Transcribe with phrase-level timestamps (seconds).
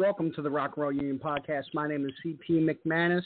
[0.00, 1.64] Welcome to the Rock and Roll Union Podcast.
[1.74, 3.22] My name is CP McManus.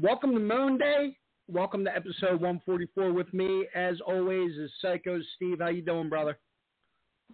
[0.00, 1.16] Welcome to Moon Day.
[1.48, 5.58] Welcome to episode 144 with me, as always, is Psycho Steve.
[5.58, 6.38] How you doing, brother?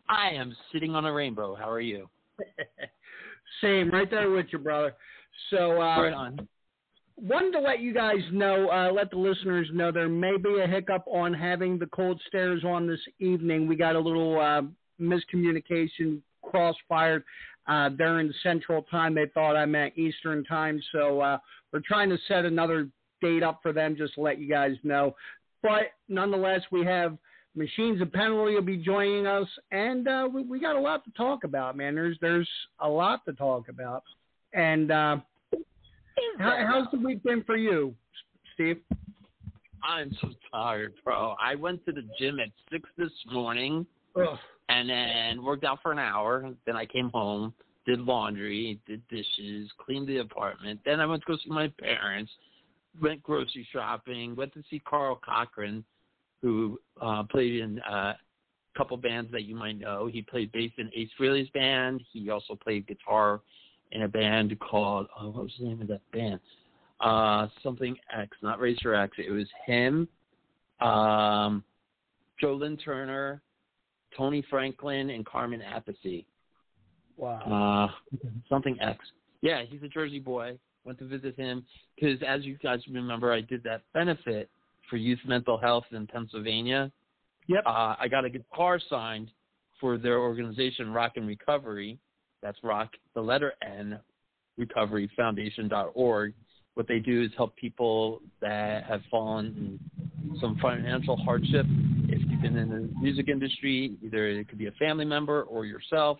[0.09, 1.54] I am sitting on a rainbow.
[1.54, 2.09] How are you?
[3.60, 4.94] Same, right there with you, brother.
[5.50, 6.48] So, uh, right on.
[7.19, 10.66] wanted to let you guys know, uh, let the listeners know there may be a
[10.66, 13.69] hiccup on having the Cold Stares on this evening.
[13.69, 14.62] We got a little uh,
[14.98, 17.25] miscommunication, crossfired.
[17.67, 19.15] Uh, they're in Central Time.
[19.15, 20.81] They thought I meant Eastern Time.
[20.93, 21.39] So uh,
[21.73, 22.89] we're trying to set another
[23.21, 25.15] date up for them just to let you guys know.
[25.62, 27.17] But nonetheless, we have
[27.55, 31.11] Machines of Penalty will be joining us, and uh, we, we got a lot to
[31.12, 31.95] talk about, man.
[31.95, 32.49] There's there's
[32.81, 34.03] a lot to talk about.
[34.55, 35.17] And uh,
[36.39, 37.95] how, how's the week been for you,
[38.55, 38.81] Steve?
[39.84, 41.34] I'm so tired, bro.
[41.43, 43.87] I went to the gym at six this morning
[44.17, 44.39] Ugh.
[44.72, 46.50] And then worked out for an hour.
[46.65, 47.53] Then I came home,
[47.84, 50.81] did laundry, did dishes, cleaned the apartment.
[50.84, 52.33] Then I went to go see my parents,
[53.00, 55.84] went grocery shopping, went to see Karl Cochran,
[56.41, 58.19] who uh, played in uh, a
[58.77, 60.09] couple bands that you might know.
[60.10, 62.03] He played bass in Ace Frehley's band.
[62.10, 63.43] He also played guitar
[63.93, 66.41] in a band called oh, what was the name of that band?
[67.00, 69.16] Uh, something X, not Racer X.
[69.19, 70.09] It was him,
[70.81, 71.62] um,
[72.43, 73.43] Lynn Turner,
[74.17, 76.25] Tony Franklin, and Carmine Appice.
[77.17, 77.91] Wow.
[77.93, 78.19] Uh,
[78.49, 78.99] something X.
[79.43, 80.59] Yeah, he's a Jersey boy.
[80.84, 81.65] Went to visit him
[81.95, 84.51] because, as you guys remember, I did that benefit
[84.91, 86.91] for youth mental health in Pennsylvania.
[87.47, 87.62] Yep.
[87.67, 89.31] Uh, I got a guitar signed
[89.81, 91.98] for their organization, Rock and Recovery.
[92.42, 93.98] That's Rock, the letter N,
[94.57, 96.34] Recovery Foundation.org.
[96.75, 99.78] What they do is help people that have fallen
[100.25, 101.66] in some financial hardship.
[102.42, 106.18] Been in the music industry, either it could be a family member or yourself,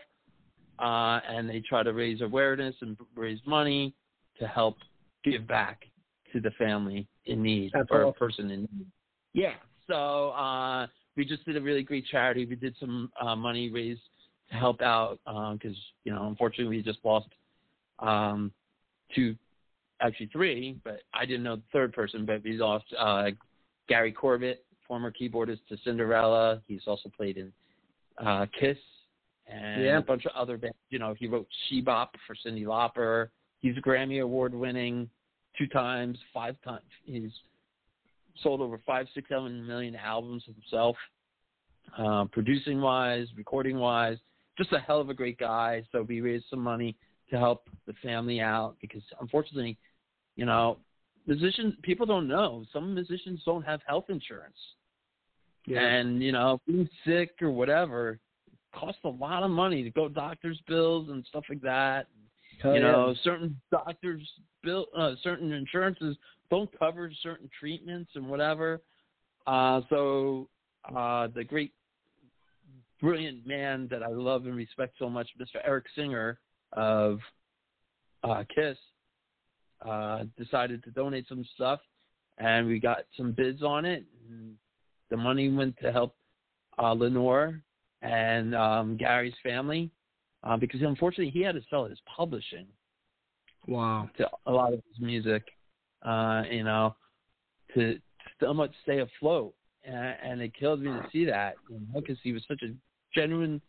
[0.79, 3.93] uh, and they try to raise awareness and raise money
[4.39, 4.77] to help
[5.25, 5.83] give back
[6.33, 8.87] to the family in need That's or a person in need.
[9.33, 9.55] Yeah.
[9.89, 10.87] So uh,
[11.17, 12.47] we just did a really great charity.
[12.47, 14.03] We did some uh, money raised
[14.51, 17.29] to help out because you know unfortunately we just lost
[17.99, 18.53] um,
[19.15, 19.35] two,
[20.01, 22.25] actually three, but I didn't know the third person.
[22.25, 23.31] But we lost uh,
[23.89, 26.61] Gary Corbett, former keyboardist to Cinderella.
[26.69, 27.51] He's also played in
[28.19, 28.77] uh, Kiss
[29.47, 29.97] and Yeah.
[29.97, 30.77] a bunch of other bands.
[30.91, 33.31] You know, he wrote She Bop for Cyndi Lauper.
[33.61, 35.09] He's Grammy Award winning
[35.57, 36.85] two times, five times.
[37.07, 37.31] He's
[38.43, 40.95] sold over five, six, seven million albums himself,
[41.97, 44.19] uh, producing wise, recording wise.
[44.59, 45.83] Just a hell of a great guy.
[45.91, 46.99] So we raised some money
[47.31, 49.79] to help the family out because unfortunately,
[50.37, 50.77] you know,
[51.27, 52.67] musicians people don't know.
[52.75, 54.59] Some musicians don't have health insurance.
[55.97, 58.19] And, you know, being sick or whatever
[58.75, 62.07] costs a lot of money to go doctor's bills and stuff like that.
[62.63, 62.93] Hell you yeah.
[62.93, 64.23] know, certain doctors
[64.63, 66.17] bill uh, certain insurances
[66.51, 68.81] don't cover certain treatments and whatever.
[69.47, 70.49] Uh so
[70.95, 71.73] uh the great
[73.01, 75.61] brilliant man that I love and respect so much, Mr.
[75.65, 76.39] Eric Singer
[76.73, 77.19] of
[78.23, 78.77] uh Kiss,
[79.85, 81.81] uh decided to donate some stuff
[82.39, 84.55] and we got some bids on it and
[85.13, 86.13] the money went to help
[86.83, 87.61] uh Lenore
[88.03, 89.91] and um Gary's family
[90.45, 92.67] uh, because unfortunately he had to sell his publishing
[93.69, 94.11] Wow.
[94.17, 95.45] to a lot of his music,
[96.05, 96.97] uh, you know,
[97.75, 98.01] to
[98.43, 99.55] somewhat stay afloat.
[99.85, 102.73] And, and it killed me to see that, you know, because he was such a
[103.15, 103.61] genuine,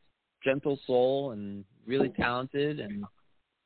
[0.43, 2.79] gentle soul and really talented.
[2.79, 3.05] And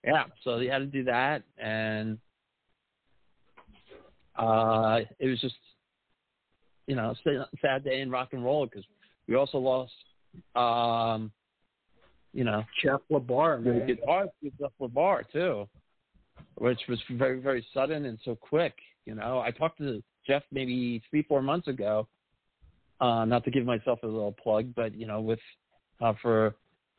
[0.04, 1.44] yeah, so he had to do that.
[1.58, 2.18] And
[4.38, 5.56] uh, it was just,
[6.88, 7.14] you know,
[7.62, 8.86] sad day in rock and roll because
[9.28, 9.92] we also lost,
[10.56, 11.32] um,
[12.34, 13.86] you know, Jeff LaBar, man.
[13.86, 15.68] guitar with Jeff LaBar too,
[16.56, 18.74] which was very very sudden and so quick.
[19.06, 22.08] You know, I talked to Jeff maybe three four months ago.
[23.00, 25.40] Uh, not to give myself a little plug, but you know, with
[26.02, 26.56] uh, for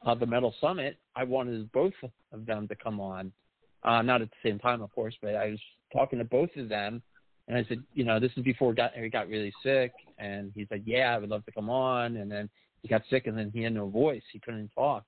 [0.06, 1.94] uh, the Metal Summit, I wanted both
[2.32, 3.32] of them to come on.
[3.82, 5.61] Uh, not at the same time, of course, but I was
[5.93, 7.02] talking to both of them,
[7.49, 10.67] and I said, you know, this is before got, he got really sick, and he
[10.69, 12.49] said, yeah, I would love to come on, and then
[12.83, 15.05] he got sick, and then he had no voice, he couldn't talk.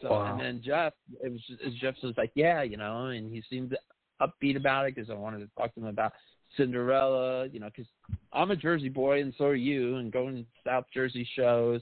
[0.00, 0.24] So Wow.
[0.26, 1.40] and then Jeff, it was
[1.80, 3.76] Jeff was like, yeah, you know, and he seemed
[4.20, 6.12] upbeat about it because I wanted to talk to him about
[6.56, 7.90] Cinderella, you know, because
[8.32, 11.80] I'm a Jersey boy and so are you, and going to South Jersey shows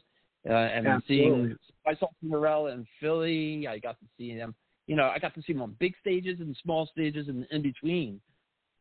[0.49, 1.17] uh, and Absolutely.
[1.17, 1.56] seeing
[1.87, 3.67] I saw Cinderella in Philly.
[3.67, 4.55] I got to see them,
[4.87, 7.63] you know, I got to see them on big stages and small stages and in
[7.63, 8.21] between.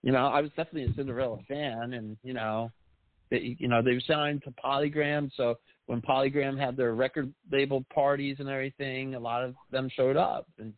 [0.04, 2.72] You know, I was definitely a Cinderella fan, and you know,
[3.30, 5.56] they, you know, they were signed to Polygram, so
[5.90, 10.48] when Polygram had their record label parties and everything, a lot of them showed up.
[10.60, 10.72] And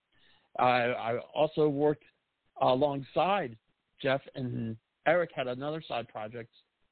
[0.57, 2.05] I, I also worked
[2.61, 3.57] alongside
[4.01, 6.49] Jeff and Eric had another side project.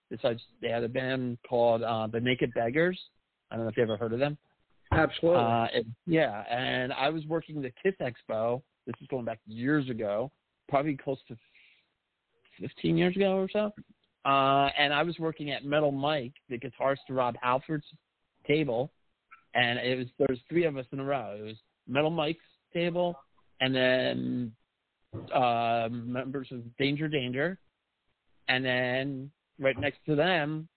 [0.10, 3.00] Besides, they had a band called uh, the Naked Beggars.
[3.52, 4.38] I don't know if you ever heard of them.
[4.92, 5.42] Absolutely.
[5.42, 8.62] Uh, it, yeah, and I was working the Kiss Expo.
[8.86, 10.31] This is going back years ago,
[10.68, 11.38] probably close to
[12.60, 13.72] 15 years ago or so.
[14.26, 17.86] Uh, and I was working at Metal Mike, the guitarist to Rob Halford's
[18.48, 18.92] table,
[19.54, 21.36] and it was there was three of us in a row.
[21.40, 21.56] It was
[21.88, 23.16] Metal Mike's table,
[23.62, 24.52] and then
[25.34, 27.58] uh, members of Danger Danger,
[28.50, 30.68] and then right next to them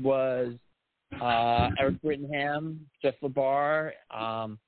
[0.00, 0.54] was
[1.20, 4.58] uh, Eric Brittingham, Jeff LaBar, um,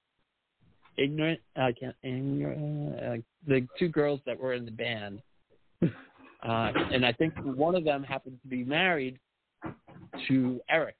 [0.98, 5.22] Ignorant, I can't, ignorant, uh, the two girls that were in the band.
[6.42, 9.18] Uh, and I think one of them happened to be married
[10.28, 10.96] to Eric.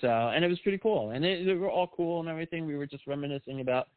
[0.00, 1.10] So, and it was pretty cool.
[1.10, 2.66] And it, they were all cool and everything.
[2.66, 3.88] We were just reminiscing about,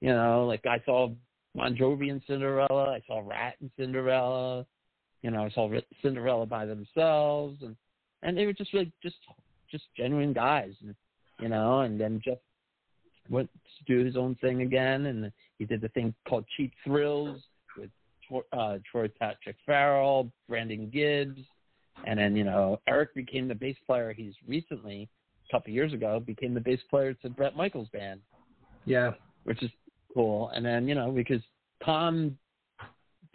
[0.00, 1.10] you know, like I saw
[1.54, 2.92] Bon Jovi and Cinderella.
[2.92, 4.66] I saw Ratt and Cinderella.
[5.22, 5.68] You know, I saw
[6.02, 7.58] Cinderella by themselves.
[7.62, 7.76] And,
[8.22, 9.16] and they were just like, just,
[9.70, 10.72] just genuine guys.
[10.80, 10.94] And,
[11.40, 12.38] you know, and then Jeff
[13.28, 15.06] went to do his own thing again.
[15.06, 17.40] And he did the thing called Cheap Thrills
[18.52, 21.40] uh, Troy Patrick Farrell, Brandon Gibbs,
[22.06, 24.12] and then you know Eric became the bass player.
[24.12, 25.08] He's recently,
[25.48, 28.20] a couple of years ago, became the bass player to Bret Michaels' band,
[28.84, 29.12] yeah.
[29.44, 29.70] which is
[30.12, 30.50] cool.
[30.54, 31.42] And then you know because
[31.84, 32.36] Tom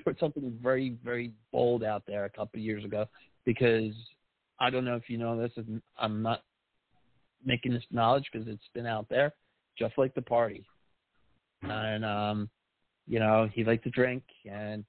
[0.04, 3.06] put something very very bold out there a couple of years ago
[3.46, 3.94] because
[4.60, 6.42] I don't know if you know this, and I'm not
[7.46, 9.34] making this knowledge because it's been out there.
[9.78, 10.66] Just like the party,
[11.62, 12.50] and um,
[13.10, 14.86] you know, he liked to drink and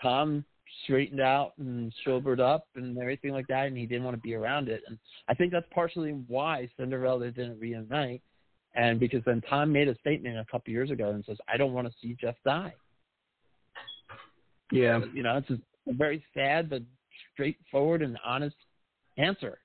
[0.00, 0.44] Tom
[0.84, 4.34] straightened out and sobered up and everything like that and he didn't want to be
[4.34, 4.82] around it.
[4.86, 4.96] And
[5.28, 8.22] I think that's partially why Cinderella didn't reunite.
[8.74, 11.72] And because then Tom made a statement a couple years ago and says, I don't
[11.72, 12.74] want to see Jeff die.
[14.70, 15.00] Yeah.
[15.12, 15.58] You know, it's a,
[15.94, 16.82] very sad but
[17.32, 18.56] straightforward and honest
[19.16, 19.58] answer.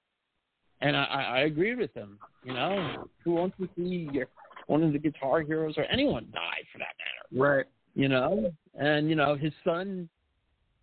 [0.80, 2.18] And I, I I agree with him.
[2.46, 4.28] You know, who wants to see your,
[4.68, 7.44] one of the guitar heroes or anyone die for that matter?
[7.44, 7.66] Right.
[7.96, 10.10] You know and you know his son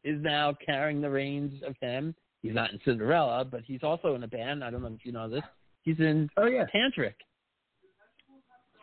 [0.05, 4.23] is now carrying the reins of him he's not in Cinderella, but he's also in
[4.23, 4.62] a band.
[4.64, 5.43] I don't know if you know this.
[5.83, 6.64] He's in Oh yeah.
[6.75, 7.14] Tantric.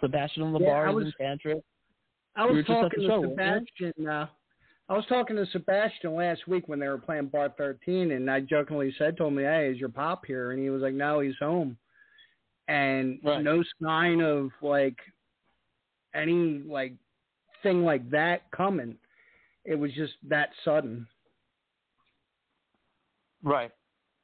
[0.01, 1.62] Sebastian LaBar Yeah, is was- in Tantric.
[2.36, 3.22] I was at talking to show.
[3.24, 4.07] Sebastian.
[4.07, 4.27] Uh,
[4.89, 8.41] I was talking to Sebastian last week when they were playing Bar 13, and I
[8.41, 11.36] jokingly said to him, "Hey, is your pop here?" And he was like, "No, he's
[11.39, 11.77] home."
[12.67, 13.41] And Right.
[13.43, 14.98] no sign of like
[16.13, 16.93] any like
[17.64, 18.96] thing like that coming.
[19.66, 21.08] It was just that sudden.
[23.44, 23.72] Right.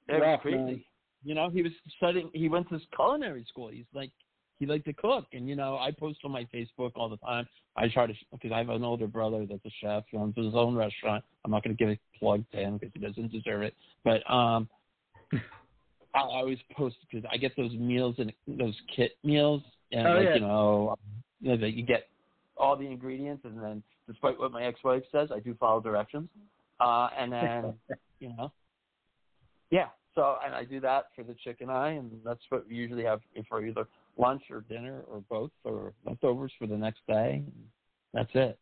[0.08, 0.58] It was crazy.
[0.58, 0.84] man.
[1.24, 2.30] You know, he was studying.
[2.34, 3.70] He went to culinary school.
[3.70, 4.12] He's like,
[4.60, 7.48] he liked to cook, and you know, I post on my Facebook all the time.
[7.78, 10.04] I try to because I have an older brother that's a chef.
[10.12, 11.24] He owns his own restaurant.
[11.46, 13.74] I'm not going to give a plug to him because he doesn't deserve it.
[14.04, 14.68] But um,
[15.34, 19.62] I always post because I get those meals and those kit meals,
[19.92, 20.36] and Oh, like yeah.
[20.36, 20.96] you know,
[21.42, 22.08] you know that you get
[22.58, 26.30] all the ingredients, and then despite what my ex-wife says, I do follow directions.
[26.80, 27.74] Uh, and then
[28.20, 28.52] you know,
[29.72, 29.88] yeah.
[30.16, 33.22] So and I do that for the chicken eye, and that's what we usually have
[33.50, 37.44] for either lunch or dinner or both or leftovers for the next day.
[38.14, 38.60] That's it.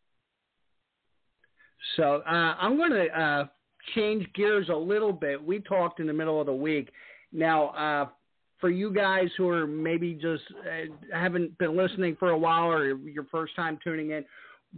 [1.96, 3.46] So uh, I'm going to uh,
[3.94, 5.42] change gears a little bit.
[5.42, 6.90] We talked in the middle of the week.
[7.32, 8.06] Now, uh,
[8.62, 12.96] for you guys who are maybe just uh, haven't been listening for a while or
[12.96, 14.24] your first time tuning in,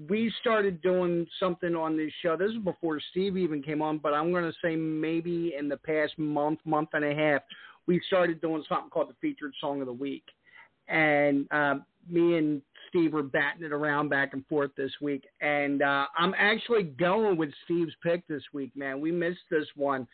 [0.08, 2.34] we started doing something on this show.
[2.34, 5.76] This is before Steve even came on, but I'm going to say maybe in the
[5.76, 7.42] past month, month and a half,
[7.86, 10.24] we started doing something called the featured song of the week.
[10.88, 15.24] And um, me and Steve were batting it around back and forth this week.
[15.42, 18.98] And uh, I'm actually going with Steve's pick this week, man.
[18.98, 20.08] We missed this one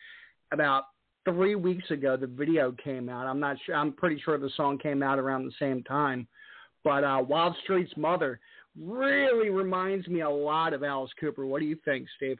[0.51, 0.87] about
[1.25, 2.17] three weeks ago.
[2.17, 3.27] The video came out.
[3.27, 3.75] I'm not sure.
[3.75, 6.27] I'm pretty sure the song came out around the same time.
[6.83, 8.39] But uh, Wild Street's Mother
[8.79, 11.45] really reminds me a lot of Alice Cooper.
[11.45, 12.39] What do you think, Steve?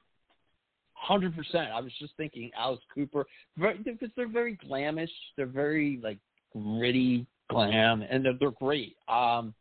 [0.94, 1.70] Hundred percent.
[1.74, 3.26] I was just thinking Alice Cooper,
[3.58, 5.10] because they're very glamish.
[5.36, 6.20] They're very like
[6.54, 8.96] gritty glam, and they're, they're great.
[9.10, 9.54] Um,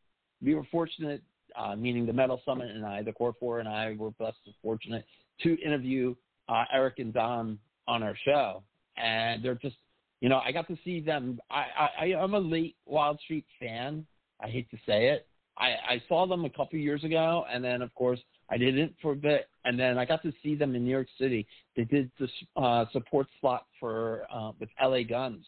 [0.43, 1.23] we were fortunate,
[1.57, 4.55] uh, meaning the Metal Summit and I, the Core Four and I, were blessed and
[4.63, 5.05] fortunate
[5.43, 6.15] to interview
[6.49, 7.59] uh, Eric and Dom
[7.89, 8.63] on our show,
[9.01, 9.77] and they're just,
[10.21, 11.41] you know, I got to see them.
[11.51, 11.65] I,
[11.99, 14.07] I, I'm a late Wild Street fan.
[14.43, 15.27] I hate to say it.
[15.59, 18.19] I, I saw them a couple years ago, and then of course
[18.51, 21.09] I didn't for a bit, and then I got to see them in New York
[21.19, 21.47] City.
[21.77, 22.29] They did the
[22.61, 25.45] uh, support slot for uh, with LA Guns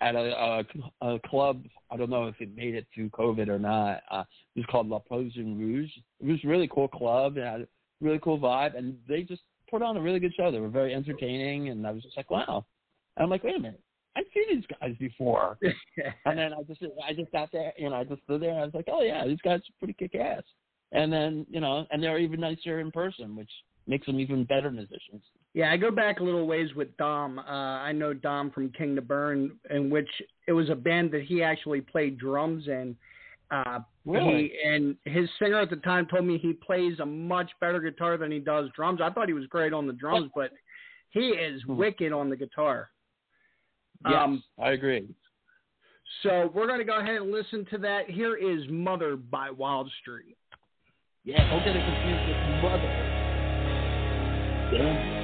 [0.00, 0.64] at a,
[1.00, 1.64] a, a club.
[1.90, 4.02] I don't know if it made it through COVID or not.
[4.10, 5.90] Uh, it was called Le Poisson Rouge.
[6.20, 7.38] It was a really cool club.
[7.38, 7.68] It had a
[8.00, 9.42] really cool vibe, and they just
[9.74, 10.52] put on a really good show.
[10.52, 12.64] They were very entertaining, and I was just like, wow.
[13.16, 13.80] And I'm like, wait a minute.
[14.16, 15.58] I've seen these guys before.
[16.26, 18.60] And then I just I just got there, you know, I just stood there and
[18.60, 20.42] I was like, oh yeah, these guys are pretty kick ass.
[20.92, 23.50] And then you know, and they're even nicer in person, which
[23.88, 25.22] makes them even better musicians.
[25.52, 27.38] Yeah, I go back a little ways with Dom.
[27.38, 30.08] Uh, I know Dom from King to Burn, in which
[30.46, 32.96] it was a band that he actually played drums in.
[33.50, 34.52] Uh, Really?
[34.62, 38.16] He, and his singer at the time told me he plays a much better guitar
[38.18, 39.00] than he does drums.
[39.02, 40.50] I thought he was great on the drums, but
[41.10, 41.76] he is Hmm.
[41.76, 42.90] wicked on the guitar.
[44.04, 45.08] Yes, Um, I agree.
[46.22, 48.10] So we're going to go ahead and listen to that.
[48.10, 50.36] Here is Mother by Wild Street.
[51.24, 53.10] Yeah, don't get it confused with mother.
[54.72, 55.23] Damn.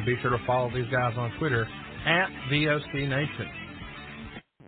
[0.00, 1.68] And be sure to follow these guys on Twitter
[2.06, 3.50] at VOC Nation.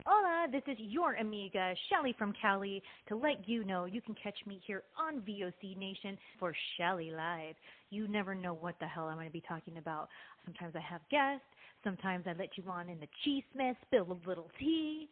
[0.04, 4.36] Hola, this is your amiga, Shelly from Cali, to let you know you can catch
[4.46, 7.54] me here on VOC Nation for Shelly Live.
[7.88, 10.10] You never know what the hell I'm going to be talking about.
[10.44, 11.46] Sometimes I have guests,
[11.82, 15.08] Sometimes I let you on in the cheese mess, spill a little tea.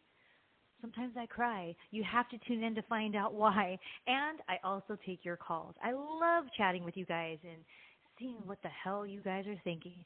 [0.81, 1.75] Sometimes I cry.
[1.91, 3.77] You have to tune in to find out why.
[4.05, 5.75] And I also take your calls.
[5.83, 7.61] I love chatting with you guys and
[8.21, 10.05] seeing what the hell you guys are thinking.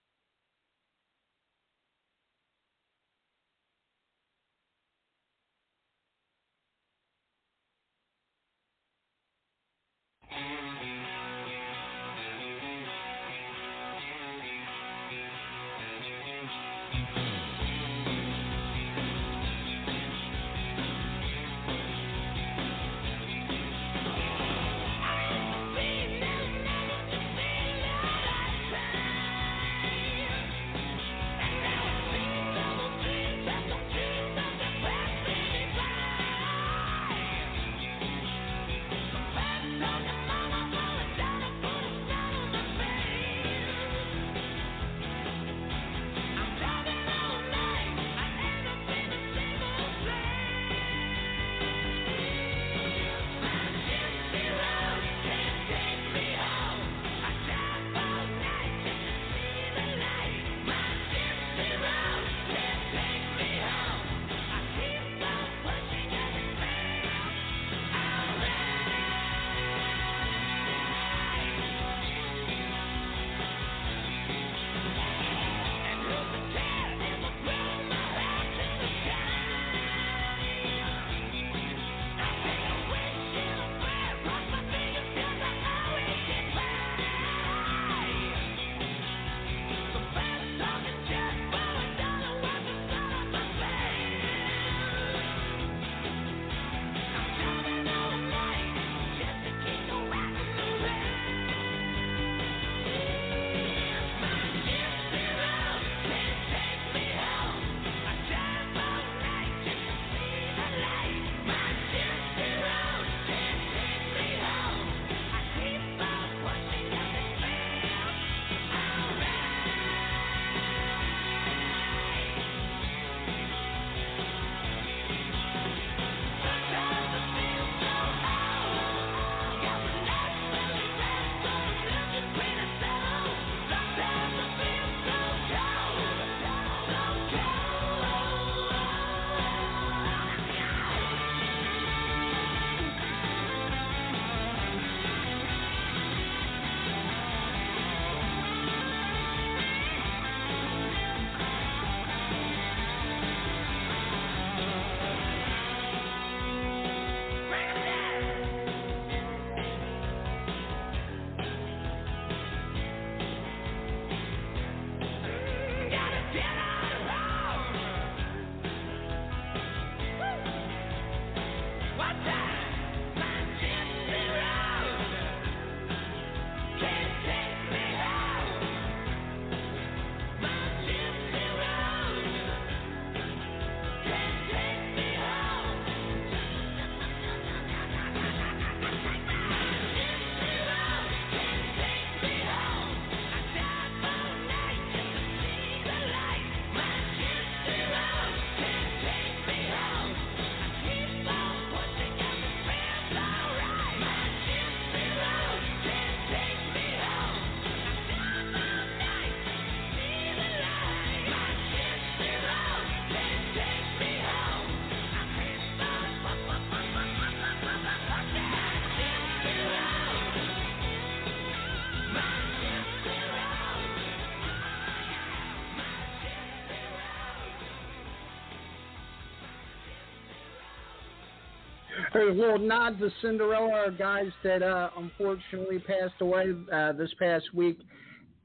[232.13, 237.09] There's a little nod to Cinderella, our guys that uh, unfortunately passed away uh, this
[237.17, 237.79] past week,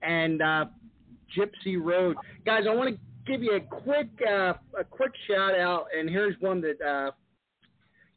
[0.02, 0.66] and uh,
[1.36, 2.16] Gypsy Road.
[2.44, 3.00] Guys, I want to
[3.30, 6.80] give you a quick uh, a quick shout out, and here's one that.
[6.80, 7.10] Uh,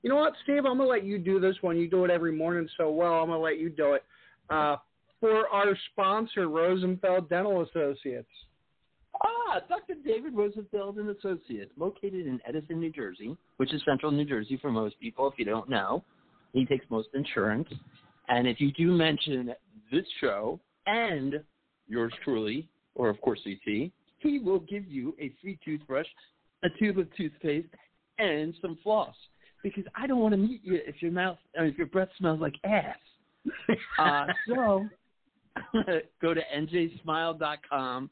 [0.02, 0.66] you know what, Steve?
[0.66, 1.76] I'm gonna let you do this one.
[1.76, 3.16] You do it every morning so well.
[3.16, 4.04] I'm gonna let you do it.
[4.50, 4.78] Uh,
[5.20, 8.30] for our sponsor, Rosenfeld Dental Associates.
[9.52, 9.96] Ah, Dr.
[10.06, 14.70] David Rosenfeld and Associates, located in Edison, New Jersey, which is central New Jersey for
[14.70, 16.04] most people, if you don't know.
[16.54, 17.68] He takes most insurance.
[18.28, 19.56] And if you do mention
[19.92, 21.42] this show and
[21.88, 26.06] yours truly, or of course CT, he will give you a free toothbrush,
[26.64, 27.70] a tube of toothpaste,
[28.20, 29.16] and some floss.
[29.64, 32.40] Because I don't want to meet you if your mouth, or if your breath smells
[32.40, 32.98] like ass.
[34.00, 34.86] uh, so
[36.22, 38.12] go to njsmile.com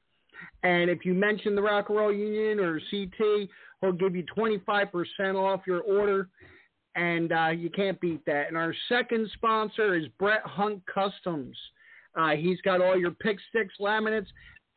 [0.63, 3.49] And if you mention the Rock and Roll Union or CT,
[3.81, 6.29] he'll give you 25% off your order
[6.95, 8.47] and uh, you can't beat that.
[8.47, 11.57] And our second sponsor is Brett Hunt Customs.
[12.15, 14.27] Uh, he's got all your pick sticks, laminates,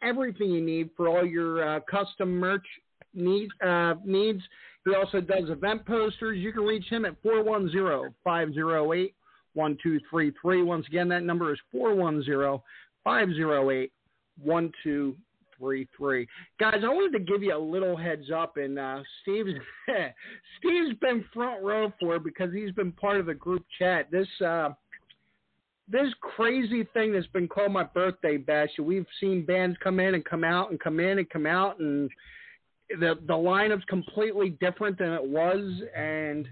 [0.03, 2.67] everything you need for all your uh, custom merch
[3.15, 4.43] need, uh, needs.
[4.85, 6.39] He also does event posters.
[6.39, 7.15] You can reach him at
[9.59, 10.65] 410-508-1233.
[10.65, 11.59] Once again, that number is
[13.07, 13.89] 410-508-1233.
[16.61, 19.51] Guys, I wanted to give you a little heads up, and uh, Steve's
[20.59, 24.09] Steve's been front row for because he's been part of the group chat.
[24.11, 24.71] This uh,
[25.91, 28.69] this crazy thing that's been called my birthday bash.
[28.81, 32.11] We've seen bands come in and come out and come in and come out, and
[32.91, 36.47] the the lineup's completely different than it was, and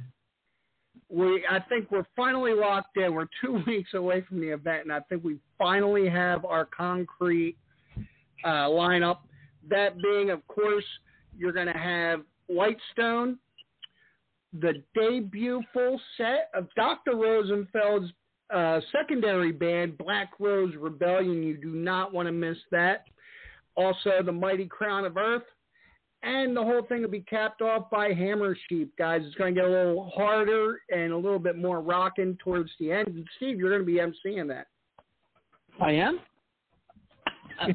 [1.08, 3.14] we I think we're finally locked in.
[3.14, 7.56] We're two weeks away from the event, and I think we finally have our concrete
[8.44, 9.18] uh, lineup.
[9.68, 10.84] That being, of course,
[11.36, 13.38] you're going to have Whitestone,
[14.52, 17.12] the debut full set of Dr.
[17.12, 18.12] Rosenfeld's
[18.54, 21.42] uh, secondary band, Black Rose Rebellion.
[21.42, 23.04] You do not want to miss that.
[23.76, 25.42] Also, the Mighty Crown of Earth.
[26.22, 29.22] And the whole thing will be capped off by Hammer Sheep, guys.
[29.24, 32.90] It's going to get a little harder and a little bit more rocking towards the
[32.90, 33.08] end.
[33.08, 34.66] And Steve, you're going to be emceeing that.
[35.80, 36.18] I am?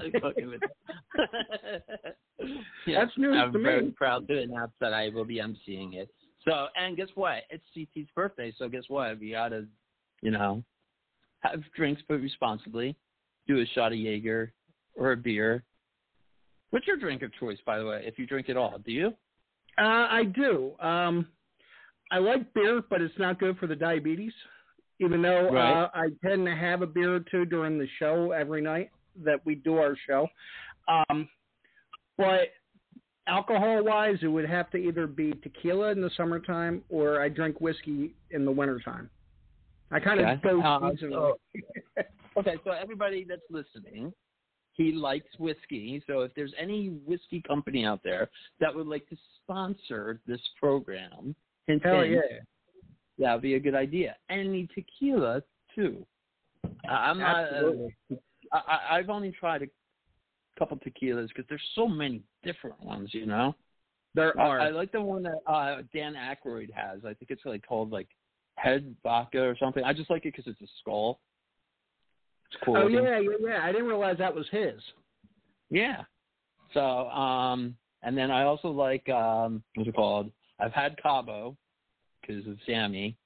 [2.85, 3.69] yeah, That's news I'm to me.
[3.69, 6.09] I'm very proud to announce that I will be emceeing it.
[6.47, 7.43] So, and guess what?
[7.49, 9.19] It's CT's birthday, so guess what?
[9.19, 9.65] We gotta,
[10.21, 10.63] you know,
[11.41, 12.95] have drinks but responsibly.
[13.47, 14.53] Do a shot of Jaeger
[14.95, 15.63] or a beer.
[16.71, 18.01] What's your drink of choice, by the way?
[18.05, 19.07] If you drink at all, do you?
[19.77, 20.73] Uh, I do.
[20.79, 21.27] Um,
[22.11, 24.33] I like beer, but it's not good for the diabetes.
[24.99, 25.73] Even though Right.
[25.73, 28.91] uh, I tend to have a beer or two during the show every night
[29.23, 30.27] that we do our show.
[30.87, 31.27] Um,
[32.17, 32.49] but
[33.27, 37.59] alcohol wise, it would have to either be tequila in the summertime or I drink
[37.59, 39.09] whiskey in the wintertime.
[39.89, 40.33] I kind Okay.
[40.33, 41.39] of go Uh, seasonal.
[42.37, 44.13] Okay, so everybody that's listening,
[44.73, 46.01] he likes whiskey.
[46.07, 48.29] So if there's any whiskey company out there
[48.59, 51.35] that would like to sponsor this program,
[51.67, 52.19] hint, Hell yeah.
[53.19, 54.15] that would be a good idea.
[54.29, 55.43] And tequila
[55.75, 56.05] too.
[56.87, 57.45] I- I'm not.
[57.47, 57.95] Absolutely.
[58.51, 59.67] I, I- I've only tried a
[60.57, 63.55] couple tequilas because there's so many different ones, you know.
[64.13, 64.59] There I, are.
[64.59, 66.99] I like the one that uh, Dan Aykroyd has.
[67.05, 68.07] I think it's like called like
[68.55, 69.83] Head Vodka or something.
[69.83, 71.19] I just like it because it's a skull.
[72.51, 72.77] It's cool.
[72.77, 73.59] oh yeah, yeah, yeah.
[73.63, 74.75] I didn't realize that was his.
[75.69, 76.01] Yeah.
[76.73, 80.31] So, um, and then I also like um, what's it called?
[80.59, 81.57] I've had Cabo
[82.21, 83.17] because of Sammy.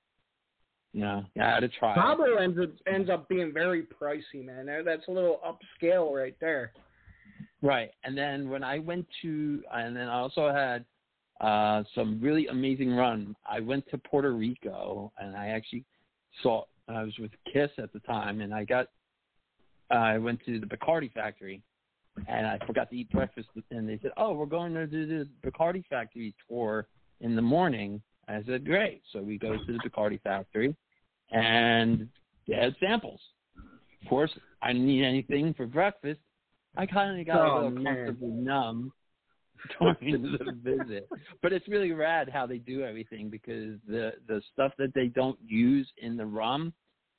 [0.93, 1.93] Yeah, I had to try.
[1.93, 4.67] Cabo ends up ends up being very pricey, man.
[4.85, 6.71] That's a little upscale right there.
[7.61, 10.85] Right, and then when I went to, and then I also had
[11.41, 13.35] uh some really amazing run.
[13.45, 15.83] I went to Puerto Rico, and I actually
[16.41, 16.63] saw.
[16.87, 18.87] I was with Kiss at the time, and I got.
[19.91, 21.61] I went to the Bacardi factory,
[22.27, 23.49] and I forgot to eat breakfast.
[23.71, 26.87] And they said, "Oh, we're going to do the Bacardi factory tour
[27.21, 30.75] in the morning." I said, "Great!" So we go to the Bacardi factory,
[31.31, 32.09] and
[32.47, 33.19] they had samples.
[34.01, 36.19] Of course, I didn't eat anything for breakfast.
[36.77, 37.95] I kind of got Oh, a little man.
[37.95, 38.91] comfortably numb
[39.79, 41.07] during the visit.
[41.41, 45.39] But it's really rad how they do everything because the the stuff that they don't
[45.45, 46.73] use in the rum,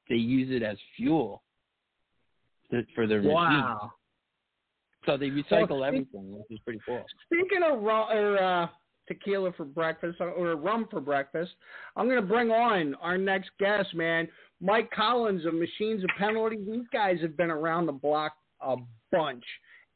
[0.08, 1.42] they use it as fuel
[2.94, 3.34] for their machines.
[3.34, 3.92] Wow.
[5.04, 7.04] So they recycle Well, everything, which is pretty cool.
[7.26, 8.66] Speaking of rum, or, uh,
[9.06, 11.52] tequila for breakfast or, or rum for breakfast,
[11.96, 14.28] I'm going to bring on our next guest, man.
[14.60, 16.56] Mike Collins of Machines of Penalty.
[16.56, 18.76] These guys have been around the block a
[19.12, 19.44] bunch,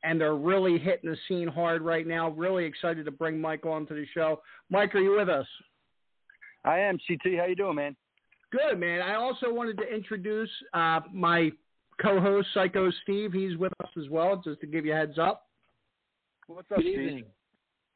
[0.05, 2.31] and they're really hitting the scene hard right now.
[2.31, 4.43] Really excited to bring Mike on to the show.
[4.71, 5.47] Mike, are you with us?
[6.65, 7.39] I am CT.
[7.39, 7.97] How you doing, man?
[8.53, 9.01] Good, man.
[9.01, 11.51] I also wanted to introduce uh, my
[12.03, 13.33] co-host, Psycho Steve.
[13.33, 15.47] He's with us as well, just to give you a heads up.
[16.47, 17.01] What's up, Good Steve?
[17.01, 17.25] evening.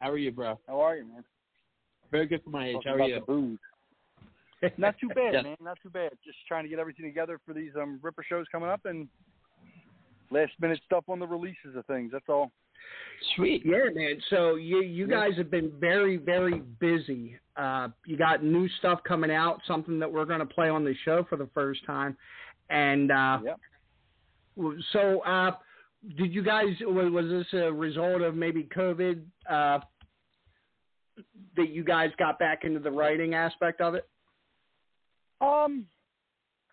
[0.01, 0.59] How are you, bro?
[0.69, 1.25] How are you, man?
[2.11, 2.75] Very good for my age.
[2.77, 3.15] Talking How are you?
[3.17, 3.59] the booze.
[4.79, 5.45] Not too bad, Yes.
[5.45, 5.57] man.
[5.61, 6.11] Not too bad.
[6.25, 9.09] Just trying to get everything together for these um Ripper shows coming up and
[10.31, 12.11] last minute stuff on the releases of things.
[12.13, 12.51] That's all.
[13.37, 13.63] Sweet.
[13.65, 14.21] Yeah, man.
[14.31, 15.29] So you you Yeah.
[15.29, 17.39] guys have been very very busy.
[17.57, 20.95] Uh, you got new stuff coming out, something that we're going to play on the
[21.05, 22.17] show for the first time,
[22.71, 23.61] and uh, Yep.
[24.93, 25.53] So uh,
[26.17, 26.67] did you guys?
[26.83, 29.81] Was this a result of maybe COVID uh,
[31.57, 34.09] that you guys got back into the writing aspect of it?
[35.41, 35.87] Um,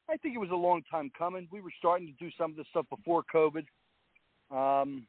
[0.10, 1.48] I think it was a long time coming.
[1.52, 3.66] We were starting to do some of this stuff before COVID.
[4.52, 5.08] Um,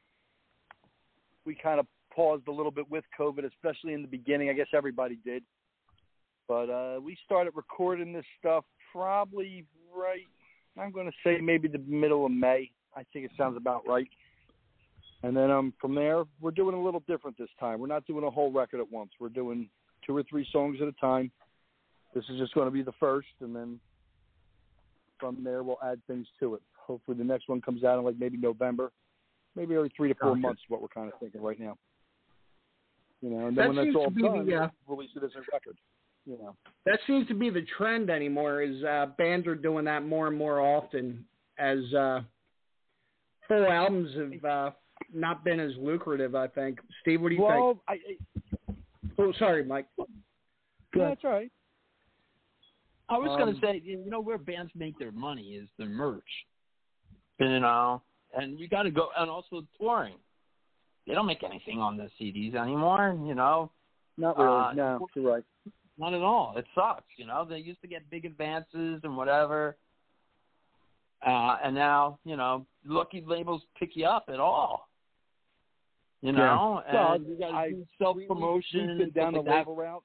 [1.45, 4.49] we kind of paused a little bit with COVID, especially in the beginning.
[4.49, 5.43] I guess everybody did.
[6.47, 9.65] But uh, we started recording this stuff probably
[9.95, 10.27] right.
[10.77, 12.71] I'm going to say maybe the middle of May.
[12.95, 14.07] I think it sounds about right.
[15.23, 17.79] And then um, from there, we're doing a little different this time.
[17.79, 19.11] We're not doing a whole record at once.
[19.19, 19.69] We're doing
[20.05, 21.31] two or three songs at a time.
[22.13, 23.79] This is just going to be the first, and then
[25.19, 26.61] from there we'll add things to it.
[26.77, 28.91] Hopefully, the next one comes out in like maybe November,
[29.55, 30.41] maybe every three to four Gotcha.
[30.41, 30.61] months.
[30.61, 31.77] Is what we're kind of thinking right now.
[33.21, 35.31] You know, and then That when that's all done, the, uh, we'll release it as
[35.35, 35.77] a record.
[36.25, 36.55] You know,
[36.85, 38.61] That seems to be the trend anymore.
[38.61, 41.25] Is uh, bands are doing that more and more often
[41.59, 42.21] as uh,
[43.47, 44.71] full albums have uh,
[45.13, 46.33] not been as lucrative.
[46.33, 46.79] I think.
[47.01, 48.19] Steve, what do you well, I, I, think?
[49.19, 49.87] Oh, sorry, Mike.
[49.97, 51.51] yeah, that's right.
[53.09, 55.85] I was going Um, to say, you know, where bands make their money is the
[55.85, 56.23] merch.
[57.39, 58.01] You know,
[58.35, 60.15] and you got to go, and also touring.
[61.05, 63.19] They don't make anything on the CDs anymore.
[63.25, 63.71] You know,
[64.17, 64.49] Not really.
[64.49, 65.43] Uh, no, you're right.
[65.97, 66.55] Not at all.
[66.57, 67.03] It sucks.
[67.17, 69.77] You know, they used to get big advances and whatever,
[71.25, 74.89] uh, and now you know, lucky labels pick you up at all.
[76.21, 78.97] You know, Well, and you got I- to do self promotion.
[78.97, 79.57] We've been down the like that.
[79.57, 80.03] label route.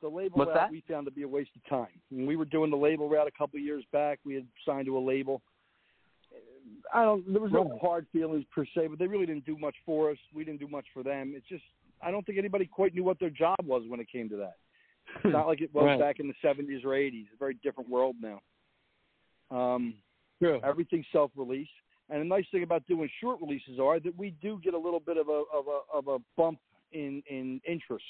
[0.00, 0.70] The label What's route that?
[0.70, 2.00] we found to be a waste of time.
[2.10, 4.86] When we were doing the label route a couple of years back, we had signed
[4.86, 5.42] to a label.
[6.92, 7.30] I don't.
[7.30, 10.18] There was no hard feelings per se, but they really didn't do much for us.
[10.34, 11.34] We didn't do much for them.
[11.36, 11.62] It's just
[12.02, 14.56] I don't think anybody quite knew what their job was when it came to that.
[15.24, 15.98] It's not like it was Right.
[15.98, 17.24] back in the '70s or '80s.
[17.24, 18.40] It's a very different world now.
[19.50, 19.94] Um,
[20.40, 20.60] True.
[20.64, 21.68] everything's self-release.
[22.08, 25.00] And the nice thing about doing short releases are that we do get a little
[25.00, 26.58] bit of a of a of a bump
[26.92, 28.04] in in interest.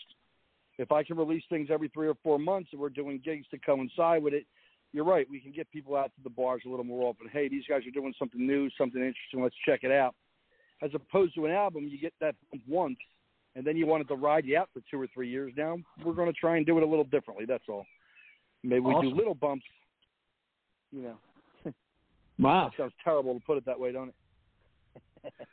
[0.79, 3.59] If I can release things every three or four months and we're doing gigs to
[3.59, 4.47] coincide with it,
[4.93, 5.29] you're right.
[5.31, 7.29] We can get people out to the bars a little more often.
[7.33, 9.43] Hey, these guys are doing something new, something interesting.
[9.43, 10.15] Let's check it out.
[10.81, 12.35] As opposed to an album, you get that
[12.67, 12.99] once,
[13.55, 15.53] and then you wanted to ride you out for two or three years.
[15.57, 17.45] Now we're going to try and do it a little differently.
[17.47, 17.85] That's all.
[18.63, 19.11] Maybe we Awesome.
[19.11, 19.65] do little bumps.
[20.93, 21.17] You know,
[22.39, 22.69] Wow.
[22.71, 25.33] that sounds terrible to put it that way, don't it?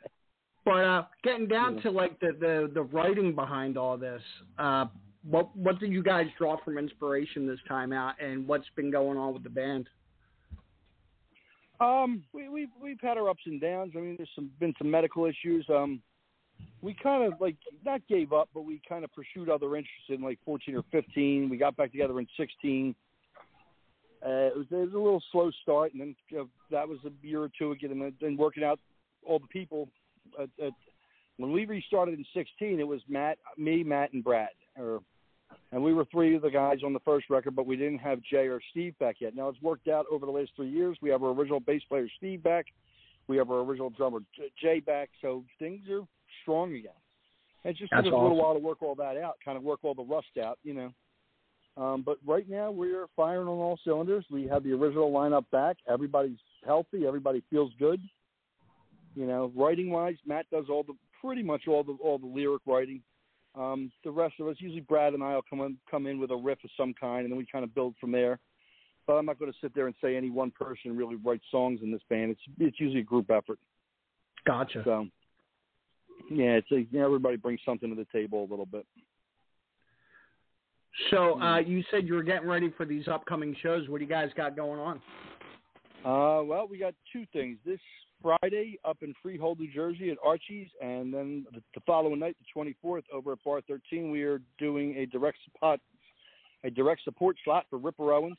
[0.62, 1.82] But uh, getting down Yeah.
[1.84, 4.22] to like the, the the writing behind all this,
[4.58, 4.86] uh,
[5.22, 9.16] what what did you guys draw from inspiration this time out, and what's been going
[9.16, 9.88] on with the band?
[11.80, 13.94] Um, we, we've we've had our ups and downs.
[13.96, 15.64] I mean, there's some been some medical issues.
[15.70, 16.02] Um,
[16.82, 20.22] we kind of like not gave up, but we kind of pursued other interests in
[20.22, 21.48] like 14 or 15.
[21.48, 22.94] We got back together in 16.
[24.24, 26.98] Uh, it was it was a little slow start, and then you know, that was
[27.06, 28.78] a year or two getting then working out
[29.26, 29.88] all the people.
[30.38, 30.72] At, at,
[31.38, 35.00] when we restarted in 16, it was Matt, me, Matt, and Brad, or
[35.72, 38.20] and we were three of the guys on the first record, but we didn't have
[38.22, 39.34] Jay or Steve back yet.
[39.34, 40.98] Now it's worked out over the last three years.
[41.00, 42.66] We have our original bass player Steve back.
[43.26, 44.20] We have our original drummer
[44.60, 46.02] Jay back, so things are
[46.42, 46.92] strong again.
[47.64, 49.80] It just took us a little while to work all that out, kind of work
[49.82, 50.92] all the rust out, you know.
[51.76, 54.24] Um, but right now we're firing on all cylinders.
[54.30, 55.76] We have the original lineup back.
[55.88, 57.06] Everybody's healthy.
[57.06, 58.00] Everybody feels good.
[59.14, 62.62] You know, writing wise, Matt does all the pretty much all the all the lyric
[62.66, 63.02] writing.
[63.54, 66.30] Um, the rest of us, usually Brad and I will come in, come in with
[66.30, 68.38] a riff of some kind, and then we kind of build from there.
[69.06, 71.80] But I'm not going to sit there and say any one person really writes songs
[71.82, 72.30] in this band.
[72.30, 73.58] It's it's usually a group effort.
[74.46, 74.82] Gotcha.
[74.84, 75.06] So,
[76.30, 78.86] yeah, it's a, you know, everybody brings something to the table a little bit.
[81.10, 83.88] So uh, you said you were getting ready for these upcoming shows.
[83.88, 84.96] What do you guys got going on?
[86.04, 87.58] Uh, well, we got two things.
[87.64, 87.80] This
[88.22, 92.74] Friday up in Freehold, New Jersey at Archie's, and then the, the following night, the
[92.84, 95.80] 24th, over at Bar 13, we are doing a direct spot,
[96.64, 98.36] a direct support slot for Ripper Owens.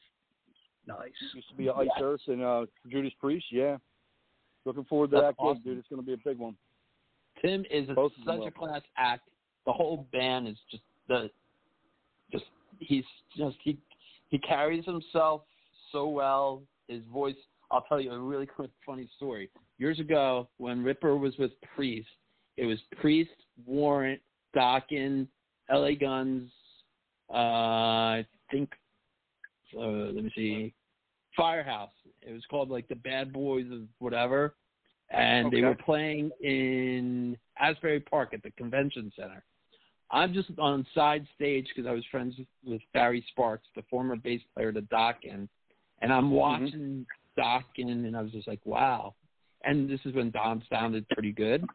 [0.87, 1.11] Nice.
[1.33, 3.45] Used to be a Iced Earth and uh, Judas Priest.
[3.51, 3.77] Yeah,
[4.65, 5.63] looking forward to That's that awesome.
[5.63, 5.77] dude.
[5.77, 6.55] It's going to be a big one.
[7.41, 8.47] Tim is a, Both of them such will.
[8.47, 9.27] a class act.
[9.65, 11.29] The whole band is just the
[12.31, 12.45] just
[12.79, 13.03] he's
[13.37, 13.77] just he
[14.29, 15.43] he carries himself
[15.91, 16.63] so well.
[16.87, 17.35] His voice.
[17.69, 19.49] I'll tell you a really quick funny story.
[19.77, 22.07] Years ago, when Ripper was with Priest,
[22.57, 23.31] it was Priest,
[23.65, 24.21] Warrant,
[24.55, 25.27] Dokken,
[25.69, 25.95] L.A.
[25.95, 26.51] Guns.
[27.29, 28.69] Uh, I think.
[29.75, 30.73] Uh, let me see.
[31.35, 31.91] Firehouse.
[32.21, 34.55] It was called like the Bad Boys of whatever,
[35.11, 39.43] and they were playing in Asbury Park at the convention center.
[40.09, 42.35] I'm just on side stage because I was friends
[42.65, 45.47] with, Barry Sparks, the former bass player to Dokken,
[46.01, 46.31] and I'm mm-hmm.
[46.31, 47.05] watching
[47.37, 49.15] Dokken, and I was just like, wow.
[49.63, 51.65] And this is when Don sounded pretty good.